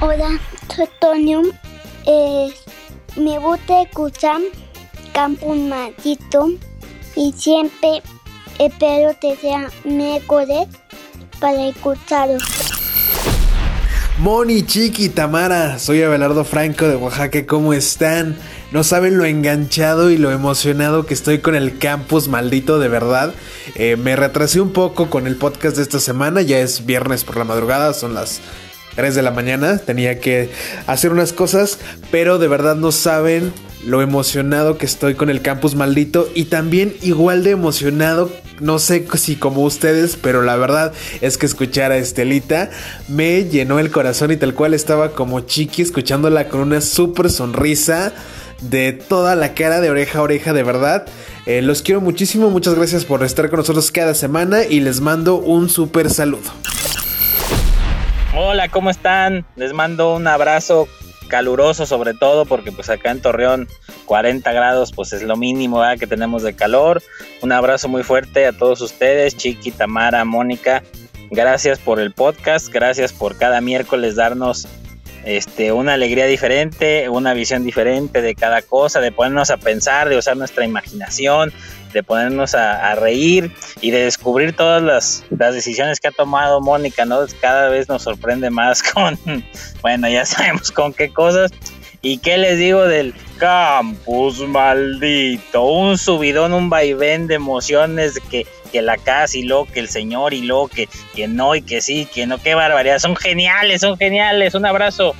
[0.00, 0.38] Hola,
[0.74, 1.42] soy Toño.
[2.06, 2.48] Eh,
[3.16, 4.40] me gusta escuchar
[5.12, 6.50] Campus Maldito
[7.16, 8.02] y siempre
[8.58, 10.68] espero que sea miércoles
[11.40, 12.38] para escucharlo.
[14.26, 18.36] Moni, Chiqui, Tamara, soy Abelardo Franco de Oaxaca, ¿cómo están?
[18.72, 23.32] No saben lo enganchado y lo emocionado que estoy con el campus maldito de verdad.
[23.76, 27.36] Eh, me retrasé un poco con el podcast de esta semana, ya es viernes por
[27.36, 28.40] la madrugada, son las
[28.96, 30.50] 3 de la mañana, tenía que
[30.88, 31.78] hacer unas cosas,
[32.10, 33.52] pero de verdad no saben
[33.84, 39.06] lo emocionado que estoy con el campus maldito y también igual de emocionado, no sé
[39.16, 42.70] si como ustedes, pero la verdad es que escuchar a Estelita
[43.08, 48.12] me llenó el corazón y tal cual estaba como chiqui escuchándola con una súper sonrisa
[48.60, 51.06] de toda la cara de oreja a oreja de verdad.
[51.44, 55.36] Eh, los quiero muchísimo, muchas gracias por estar con nosotros cada semana y les mando
[55.36, 56.50] un súper saludo.
[58.34, 59.46] Hola, ¿cómo están?
[59.56, 60.88] Les mando un abrazo
[61.26, 63.68] caluroso sobre todo porque pues acá en Torreón
[64.06, 67.02] 40 grados pues es lo mínimo que tenemos de calor.
[67.42, 70.82] Un abrazo muy fuerte a todos ustedes, Chiqui, Tamara, Mónica.
[71.30, 74.68] Gracias por el podcast, gracias por cada miércoles darnos
[75.26, 80.16] este, una alegría diferente, una visión diferente de cada cosa, de ponernos a pensar, de
[80.16, 81.52] usar nuestra imaginación,
[81.92, 87.04] de ponernos a, reír y de descubrir todas las, las decisiones que ha tomado Mónica,
[87.04, 87.18] ¿no?
[87.40, 89.18] Cada vez nos sorprende más con,
[89.82, 91.50] bueno, ya sabemos con qué cosas.
[92.06, 95.64] ¿Y qué les digo del campus maldito?
[95.64, 100.32] Un subidón, un vaivén de emociones que, que la casa y lo que el señor
[100.32, 103.00] y lo que, que no y que sí, que no, qué barbaridad.
[103.00, 104.54] Son geniales, son geniales.
[104.54, 105.16] Un abrazo.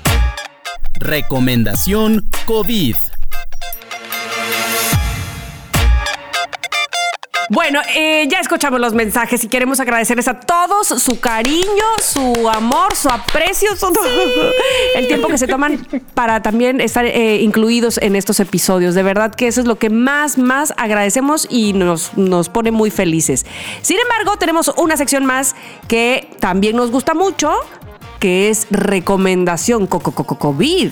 [1.01, 2.95] Recomendación COVID.
[7.49, 12.97] Bueno, eh, ya escuchamos los mensajes y queremos agradecerles a todos su cariño, su amor,
[12.97, 13.93] su aprecio, su-
[14.97, 18.97] el tiempo que se toman para también estar eh, incluidos en estos episodios.
[18.97, 22.91] De verdad que eso es lo que más, más agradecemos y nos, nos pone muy
[22.91, 23.47] felices.
[23.81, 25.55] Sin embargo, tenemos una sección más
[25.87, 27.53] que también nos gusta mucho,
[28.19, 30.91] que es recomendación co- co- co- co- COVID.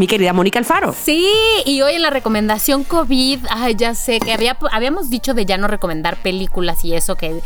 [0.00, 0.94] Mi querida Mónica Alfaro.
[0.94, 1.28] Sí,
[1.66, 5.58] y hoy en la recomendación COVID, ay, ya sé que había, habíamos dicho de ya
[5.58, 7.42] no recomendar películas y eso que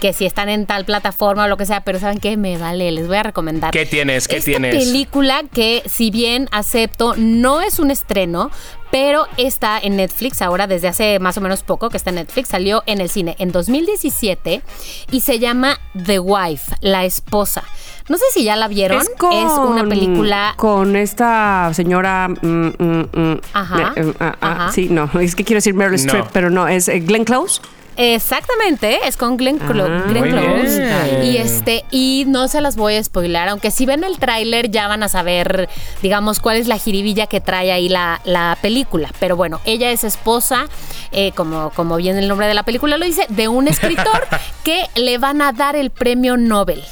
[0.00, 2.36] que si están en tal plataforma o lo que sea, pero ¿saben qué?
[2.36, 3.72] Me vale, les voy a recomendar.
[3.72, 4.28] ¿Qué tienes?
[4.28, 4.76] ¿Qué Esta tienes?
[4.76, 8.50] película que, si bien acepto, no es un estreno,
[8.90, 12.48] pero está en Netflix ahora desde hace más o menos poco que está en Netflix,
[12.48, 14.62] salió en el cine en 2017
[15.10, 17.62] y se llama The Wife, la esposa.
[18.08, 19.00] No sé si ya la vieron.
[19.02, 19.34] Es, con-
[19.68, 22.28] una película Con esta señora.
[22.28, 22.46] mm,
[22.78, 24.72] mm, mm, Ajá, eh, eh, ah, ah, ajá.
[24.72, 25.10] Sí, no.
[25.20, 25.96] Es que quiero decir Meryl No.
[25.96, 26.66] Streep, pero no.
[26.66, 27.60] Es eh, Glenn Close.
[27.98, 30.78] Exactamente, es con Glenn, Clo- Ah, Glenn Close.
[30.80, 31.24] bien.
[31.24, 34.86] Y este, y no se las voy a spoilar, aunque si ven el tráiler ya
[34.88, 35.68] van a saber,
[36.00, 39.10] digamos, cuál es la jiribilla que trae ahí la, la película.
[39.18, 40.66] Pero bueno, ella es esposa,
[41.10, 44.26] eh, como, como bien el nombre de la película lo dice, de un escritor
[44.64, 46.84] que le van a dar el premio Nobel.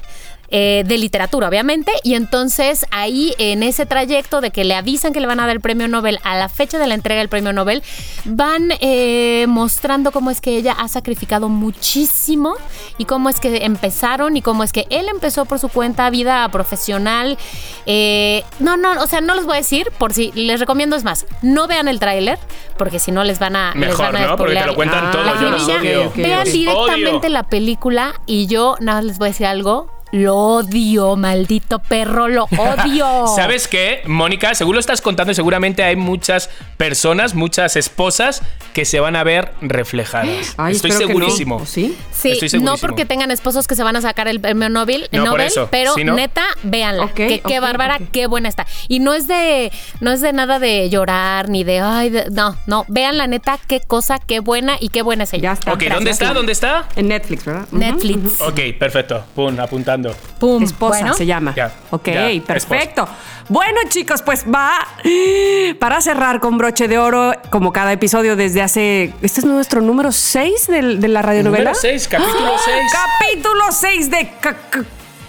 [0.48, 5.20] Eh, de literatura, obviamente, y entonces ahí en ese trayecto de que le avisan que
[5.20, 7.52] le van a dar el premio Nobel a la fecha de la entrega del premio
[7.52, 7.82] Nobel,
[8.24, 12.54] van eh, mostrando cómo es que ella ha sacrificado muchísimo
[12.98, 16.48] y cómo es que empezaron y cómo es que él empezó por su cuenta vida
[16.50, 17.38] profesional.
[17.86, 21.04] Eh, no, no, o sea, no les voy a decir, por si les recomiendo es
[21.04, 22.38] más, no vean el tráiler,
[22.78, 23.70] porque si no les van a...
[23.74, 24.36] les Mejor, van a ¿no?
[24.36, 25.40] Porque te lo cuentan Ah, todo.
[25.40, 26.06] Yo odio.
[26.08, 27.28] ok, vean directamente Odio.
[27.30, 29.95] la película y yo nada más les voy a decir algo.
[30.12, 33.26] Lo odio, maldito perro, lo odio.
[33.34, 34.54] ¿Sabes qué, Mónica?
[34.54, 38.42] Según lo estás contando, y seguramente hay muchas personas, muchas esposas
[38.72, 40.54] que se van a ver reflejadas.
[40.56, 40.98] Ay, Estoy no.
[40.98, 41.56] segurísimo.
[41.56, 41.96] ¿O sí?
[42.12, 42.76] Sí, Estoy no segurísimo.
[42.78, 46.04] porque tengan esposos que se van a sacar el premio Nobel, No, Nobel pero sí,
[46.04, 46.14] ¿no?
[46.14, 47.08] neta, véanla.
[47.12, 48.66] Que, qué bárbara, qué buena está.
[48.88, 52.56] Y no es de, no es de nada de llorar ni de, ay, de- no,
[52.66, 55.42] no, vean la neta, qué cosa, qué buena y qué buena es ella.
[55.42, 55.72] Ya está.
[55.72, 56.32] Ok, ¿dónde está?
[56.32, 56.88] ¿Dónde está?
[56.96, 57.66] En Netflix, ¿verdad?
[57.72, 58.40] Netflix.
[58.40, 59.24] Ok, perfecto.
[59.34, 60.05] Pum, apuntando.
[60.38, 60.62] Pum.
[60.62, 61.54] Esposa Bueno, se llama.
[61.56, 63.08] Ya, ok, ya, perfecto.
[63.48, 64.72] Bueno, chicos, pues va
[65.78, 69.12] para cerrar con broche de oro, como cada episodio desde hace.
[69.22, 71.70] Este es nuestro número 6 de la radionovela.
[71.72, 72.76] Número 6, capítulo 6.
[72.92, 74.84] Capítulo 6 de Ca- Ca-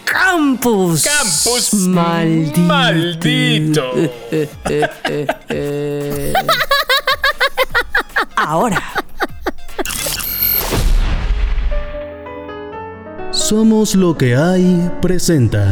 [0.06, 1.04] Campus.
[1.04, 2.60] Campus Maldito.
[2.62, 3.92] maldito.
[8.36, 8.82] Ahora.
[13.38, 15.64] Somos lo que hay presenta.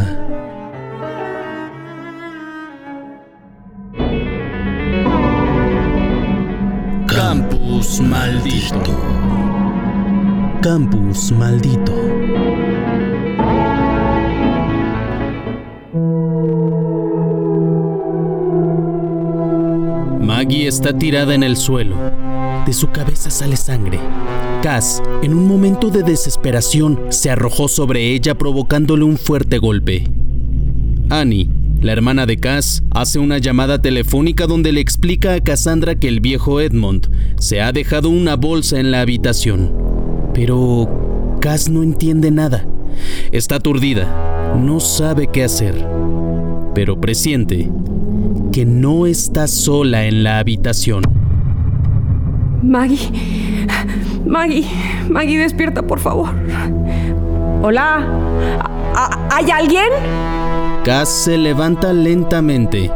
[7.08, 8.96] Campus maldito.
[10.62, 11.94] Campus maldito.
[20.22, 21.96] Maggie está tirada en el suelo.
[22.66, 24.00] De su cabeza sale sangre.
[24.64, 30.10] Cass, en un momento de desesperación, se arrojó sobre ella provocándole un fuerte golpe.
[31.12, 31.48] Annie,
[31.82, 36.20] la hermana de Cass, hace una llamada telefónica donde le explica a Cassandra que el
[36.22, 39.72] viejo Edmond se ha dejado una bolsa en la habitación.
[40.34, 42.66] Pero Cass no entiende nada.
[43.32, 45.76] Está aturdida, no sabe qué hacer.
[46.74, 47.70] Pero presiente
[48.52, 51.25] que no está sola en la habitación.
[52.66, 53.12] Maggie.
[54.26, 54.66] Maggie.
[55.10, 56.30] Maggie, despierta, por favor.
[57.62, 58.06] Hola.
[58.94, 59.86] ¿A- a- ¿Hay alguien?
[60.84, 62.92] Cass se levanta lentamente.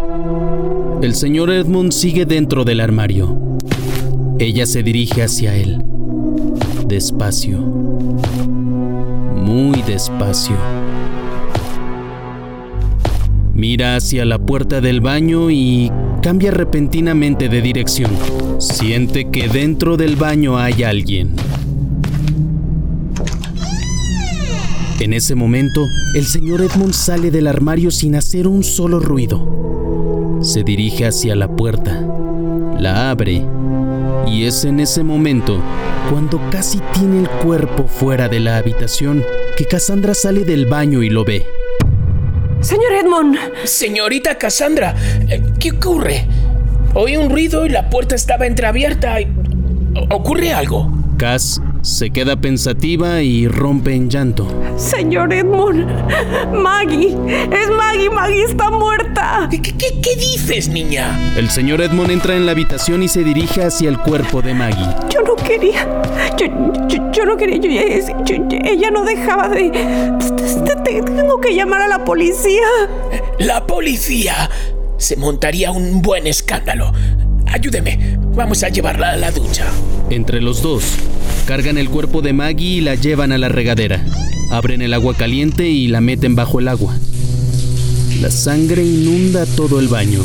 [1.02, 3.38] El señor Edmund sigue dentro del armario.
[4.40, 5.84] Ella se dirige hacia él.
[6.88, 7.60] Despacio.
[7.60, 10.56] Muy despacio.
[13.54, 15.92] Mira hacia la puerta del baño y
[16.22, 18.12] cambia repentinamente de dirección.
[18.60, 21.36] Siente que dentro del baño hay alguien.
[25.00, 30.40] En ese momento, el señor Edmund sale del armario sin hacer un solo ruido.
[30.42, 32.06] Se dirige hacia la puerta,
[32.78, 33.46] la abre,
[34.28, 35.62] y es en ese momento,
[36.12, 39.24] cuando casi tiene el cuerpo fuera de la habitación,
[39.58, 41.46] que Cassandra sale del baño y lo ve.
[42.62, 43.38] Señor Edmond.
[43.64, 44.96] Señorita Cassandra,
[45.30, 46.26] eh, ¿qué ocurre?
[46.94, 49.22] Oí un ruido y la puerta estaba entreabierta.
[49.22, 49.28] y-
[50.12, 50.92] ¿Ocurre algo?
[51.18, 54.48] Cass se queda pensativa y rompe en llanto.
[54.78, 55.88] Señor Edmond.
[56.54, 57.16] Maggie.
[57.52, 58.10] Es Maggie.
[58.10, 59.48] Maggie está muerta.
[59.50, 61.18] ¿Qué, qué- qué- qué dices, niña?
[61.38, 64.88] El señor Edmund entra en la habitación y se dirige hacia el cuerpo de Maggie.
[65.10, 65.19] Yo
[65.50, 65.88] quería.
[66.38, 66.46] Yo,
[66.88, 67.58] yo, yo no quería.
[67.58, 69.72] Yo, yo- yo- ella no dejaba de.
[70.84, 72.64] Tengo que llamar a la policía.
[73.40, 74.50] La policía
[74.98, 76.92] se montaría un buen escándalo.
[77.48, 79.66] Ayúdeme, vamos a llevarla a la ducha.
[80.10, 80.84] Entre los dos,
[81.48, 84.04] cargan el cuerpo de Maggie y la llevan a la regadera.
[84.52, 86.96] Abren el agua caliente y la meten bajo el agua.
[88.22, 90.20] La sangre inunda todo el baño.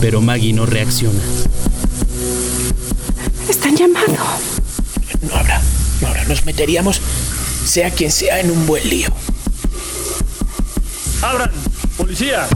[0.00, 1.20] Pero Maggie no reacciona.
[3.48, 4.22] Están llamando.
[5.22, 5.60] No habrá,
[6.00, 7.00] no habrá, nos meteríamos,
[7.66, 9.08] sea quien sea, en un buen lío.
[11.22, 11.50] ¡Abran!
[11.96, 12.46] ¡Policía!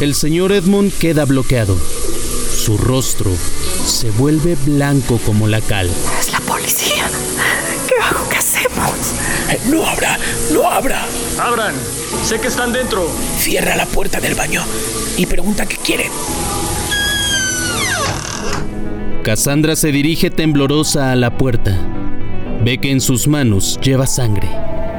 [0.00, 1.76] El señor Edmond queda bloqueado.
[2.64, 3.30] Su rostro
[3.86, 5.90] se vuelve blanco como la cal.
[6.18, 7.08] Es la policía.
[7.88, 8.28] ¿Qué hago?
[8.28, 8.90] ¿Qué hacemos?
[9.50, 10.18] Eh, No habrá,
[10.52, 11.06] no habrá.
[11.38, 11.74] ¡Abran!
[12.24, 13.10] ¡Sé que están dentro!
[13.38, 14.62] Cierra la puerta del baño
[15.16, 16.10] y pregunta qué quieren.
[19.24, 21.74] Cassandra se dirige temblorosa a la puerta.
[22.62, 24.50] Ve que en sus manos lleva sangre.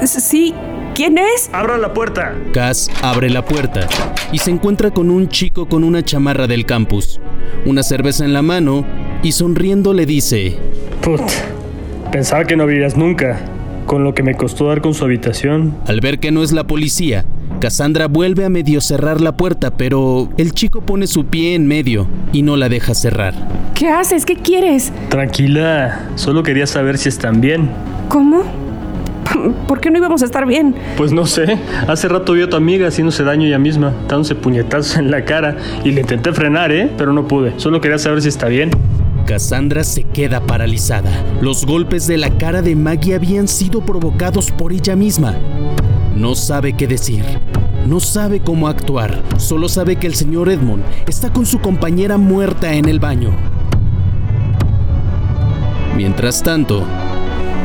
[0.03, 0.51] Sí.
[0.95, 1.47] ¿Quién es?
[1.53, 2.33] ¡Abran la puerta!
[2.51, 3.87] Cass abre la puerta
[4.31, 7.19] y se encuentra con un chico con una chamarra del campus,
[7.65, 8.83] una cerveza en la mano
[9.21, 10.57] y sonriendo le dice,
[11.03, 11.21] Put.
[12.11, 13.39] Pensaba que no vivías nunca.
[13.85, 15.77] Con lo que me costó dar con su habitación.
[15.85, 17.25] al ver que no es la policía,
[17.59, 22.07] Cassandra vuelve a medio cerrar la puerta, pero el chico pone su pie en medio
[22.33, 23.33] y no la deja cerrar.
[23.73, 24.25] ¿Qué haces?
[24.25, 24.91] ¿Qué quieres?
[25.09, 26.09] Tranquila.
[26.15, 27.69] Solo quería saber si están bien.
[28.09, 28.43] ¿Cómo?
[29.67, 30.75] ¿Por qué no íbamos a estar bien?
[30.97, 31.57] Pues no sé.
[31.87, 35.57] Hace rato vi a tu amiga haciéndose daño ella misma, dándose puñetazos en la cara.
[35.83, 36.91] Y le intenté frenar, ¿eh?
[36.97, 37.53] Pero no pude.
[37.57, 38.71] Solo quería saber si está bien.
[39.25, 41.09] Cassandra se queda paralizada.
[41.41, 45.35] Los golpes de la cara de Maggie habían sido provocados por ella misma.
[46.15, 47.25] No sabe qué decir.
[47.85, 49.21] No sabe cómo actuar.
[49.37, 53.35] Solo sabe que el señor Edmond está con su compañera muerta en el baño.
[55.95, 56.85] Mientras tanto,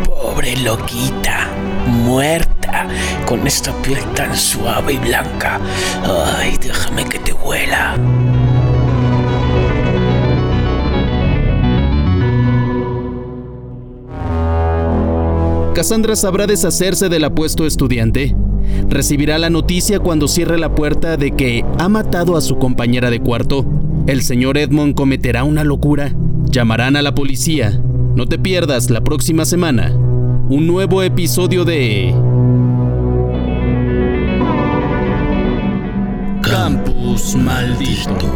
[0.05, 1.49] Pobre loquita,
[1.87, 2.87] muerta,
[3.25, 5.61] con esta piel tan suave y blanca.
[6.37, 7.97] Ay, déjame que te huela.
[15.75, 18.35] Cassandra sabrá deshacerse del apuesto estudiante.
[18.89, 23.21] Recibirá la noticia cuando cierre la puerta de que ha matado a su compañera de
[23.21, 23.65] cuarto.
[24.07, 26.15] El señor Edmond cometerá una locura.
[26.51, 27.81] Llamarán a la policía.
[28.15, 29.95] No te pierdas la próxima semana
[30.51, 32.13] un nuevo episodio de
[36.43, 38.27] Campus Maldito.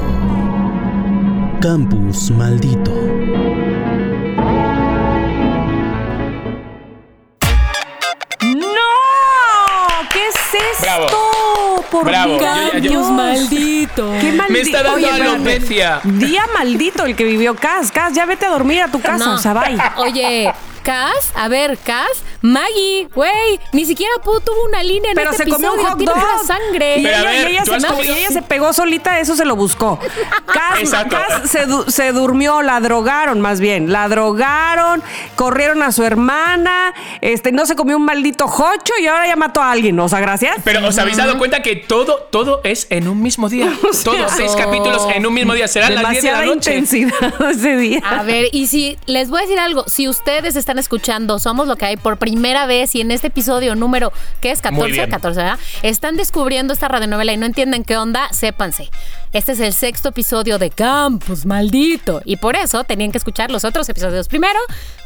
[1.61, 3.54] Campus Maldito.
[11.95, 12.39] Por Bravo.
[12.41, 14.13] Yo- yo- yo- maldito.
[14.21, 14.61] Qué Me maldito.
[14.67, 16.01] está dando Oye, alopecia.
[16.03, 17.93] Día maldito el que vivió Cas.
[17.93, 19.35] Cas, ya vete a dormir a tu casa, No.
[19.35, 19.79] o sea, bye.
[19.99, 22.11] Oye, Cas, a ver, Cas,
[22.47, 25.91] Maggie, güey, ni siquiera pudo, tuvo una línea en Pero este se comió un episodio,
[25.95, 26.47] hot tiene dog.
[26.47, 26.99] sangre.
[26.99, 28.43] Y Pero a ella, ver, y ella ¿tú se, has no, comido- y ella se
[28.43, 29.99] pegó solita, eso se lo buscó.
[30.53, 31.17] Cas, Exacto.
[31.17, 33.91] Cas se, du- se durmió, la drogaron más bien.
[33.91, 35.03] La drogaron,
[35.37, 36.93] corrieron a su hermana,
[37.23, 39.99] este, no se comió un maldito jocho y ahora ya mató a alguien.
[39.99, 40.57] O sea, gracias.
[40.65, 43.73] Pero os habéis dado cuenta que todo, todo es en un mismo día.
[44.05, 45.67] Todos seis capítulos en un mismo día.
[45.67, 46.75] Serán las 10 de la Demasiada noche.
[46.75, 48.01] intensidad ese día.
[48.05, 51.77] A ver, y si les voy a decir algo, si ustedes están escuchando Somos lo
[51.77, 54.59] que hay por primera vez y en este episodio número, ¿qué es?
[54.71, 55.11] Muy 14, bien.
[55.11, 55.59] 14, ¿verdad?
[55.83, 58.91] Están descubriendo esta radionovela y no entienden qué onda, sépanse.
[59.33, 63.65] Este es el sexto episodio de Campus Maldito y por eso tenían que escuchar los
[63.65, 64.59] otros episodios primero,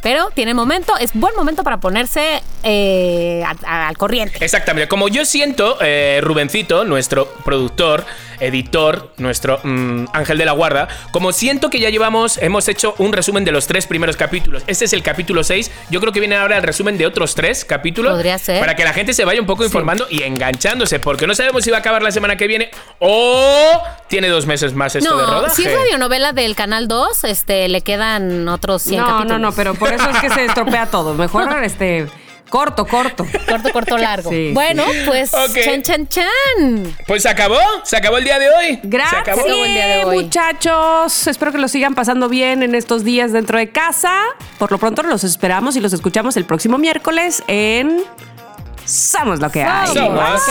[0.02, 4.44] pero tiene momento, es buen momento para ponerse eh, a- a- al corriente.
[4.44, 4.86] Exactamente.
[4.88, 8.04] Como yo siento, eh, Rubencito, nuestro productor,
[8.40, 13.12] editor, nuestro mm, ángel de la guarda, como siento que ya llevamos, hemos hecho un
[13.12, 14.62] resumen de los tres primeros capítulos.
[14.66, 15.70] Este es el capítulo 6.
[15.90, 18.12] Yo creo que viene ahora el resumen de otros tres capítulos.
[18.12, 18.60] Podría ser.
[18.60, 21.70] Para que la gente se vaya un poco informando y enganchándose, porque no sabemos si
[21.70, 25.28] va a acabar la semana que viene o tiene dos meses más esto de No,
[25.40, 25.56] rodaje.
[25.56, 29.32] si es radionovela del Canal 2, este, le quedan otros 100 No, capítulos.
[29.32, 31.14] no, no, pero por eso es que se estropea todo.
[31.14, 32.06] Mejor este
[32.48, 33.26] corto, corto.
[33.48, 34.30] Corto, corto, largo.
[34.30, 35.30] Sí, bueno, pues,
[35.64, 36.96] chan, chan, chan.
[37.06, 38.76] Pues se acabó, se acabó el día de hoy.
[38.76, 39.40] Se Gracias, acabó.
[39.42, 40.24] acabó el día de hoy.
[40.24, 41.26] muchachos.
[41.26, 44.12] Espero que lo sigan pasando bien en estos días dentro de casa.
[44.58, 48.02] Por lo pronto los esperamos y los escuchamos el próximo miércoles en
[48.84, 49.94] Somos lo que hay.
[49.94, 50.42] Somos.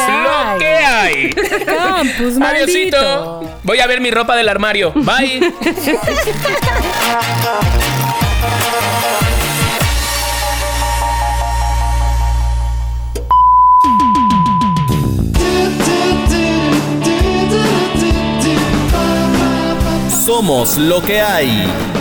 [0.53, 1.29] Lo que hay.
[1.65, 2.97] Campus Adiosito.
[2.97, 3.59] maldito.
[3.63, 4.93] Voy a ver mi ropa del armario.
[4.95, 5.53] Bye.
[20.27, 21.96] Somos lo que hay.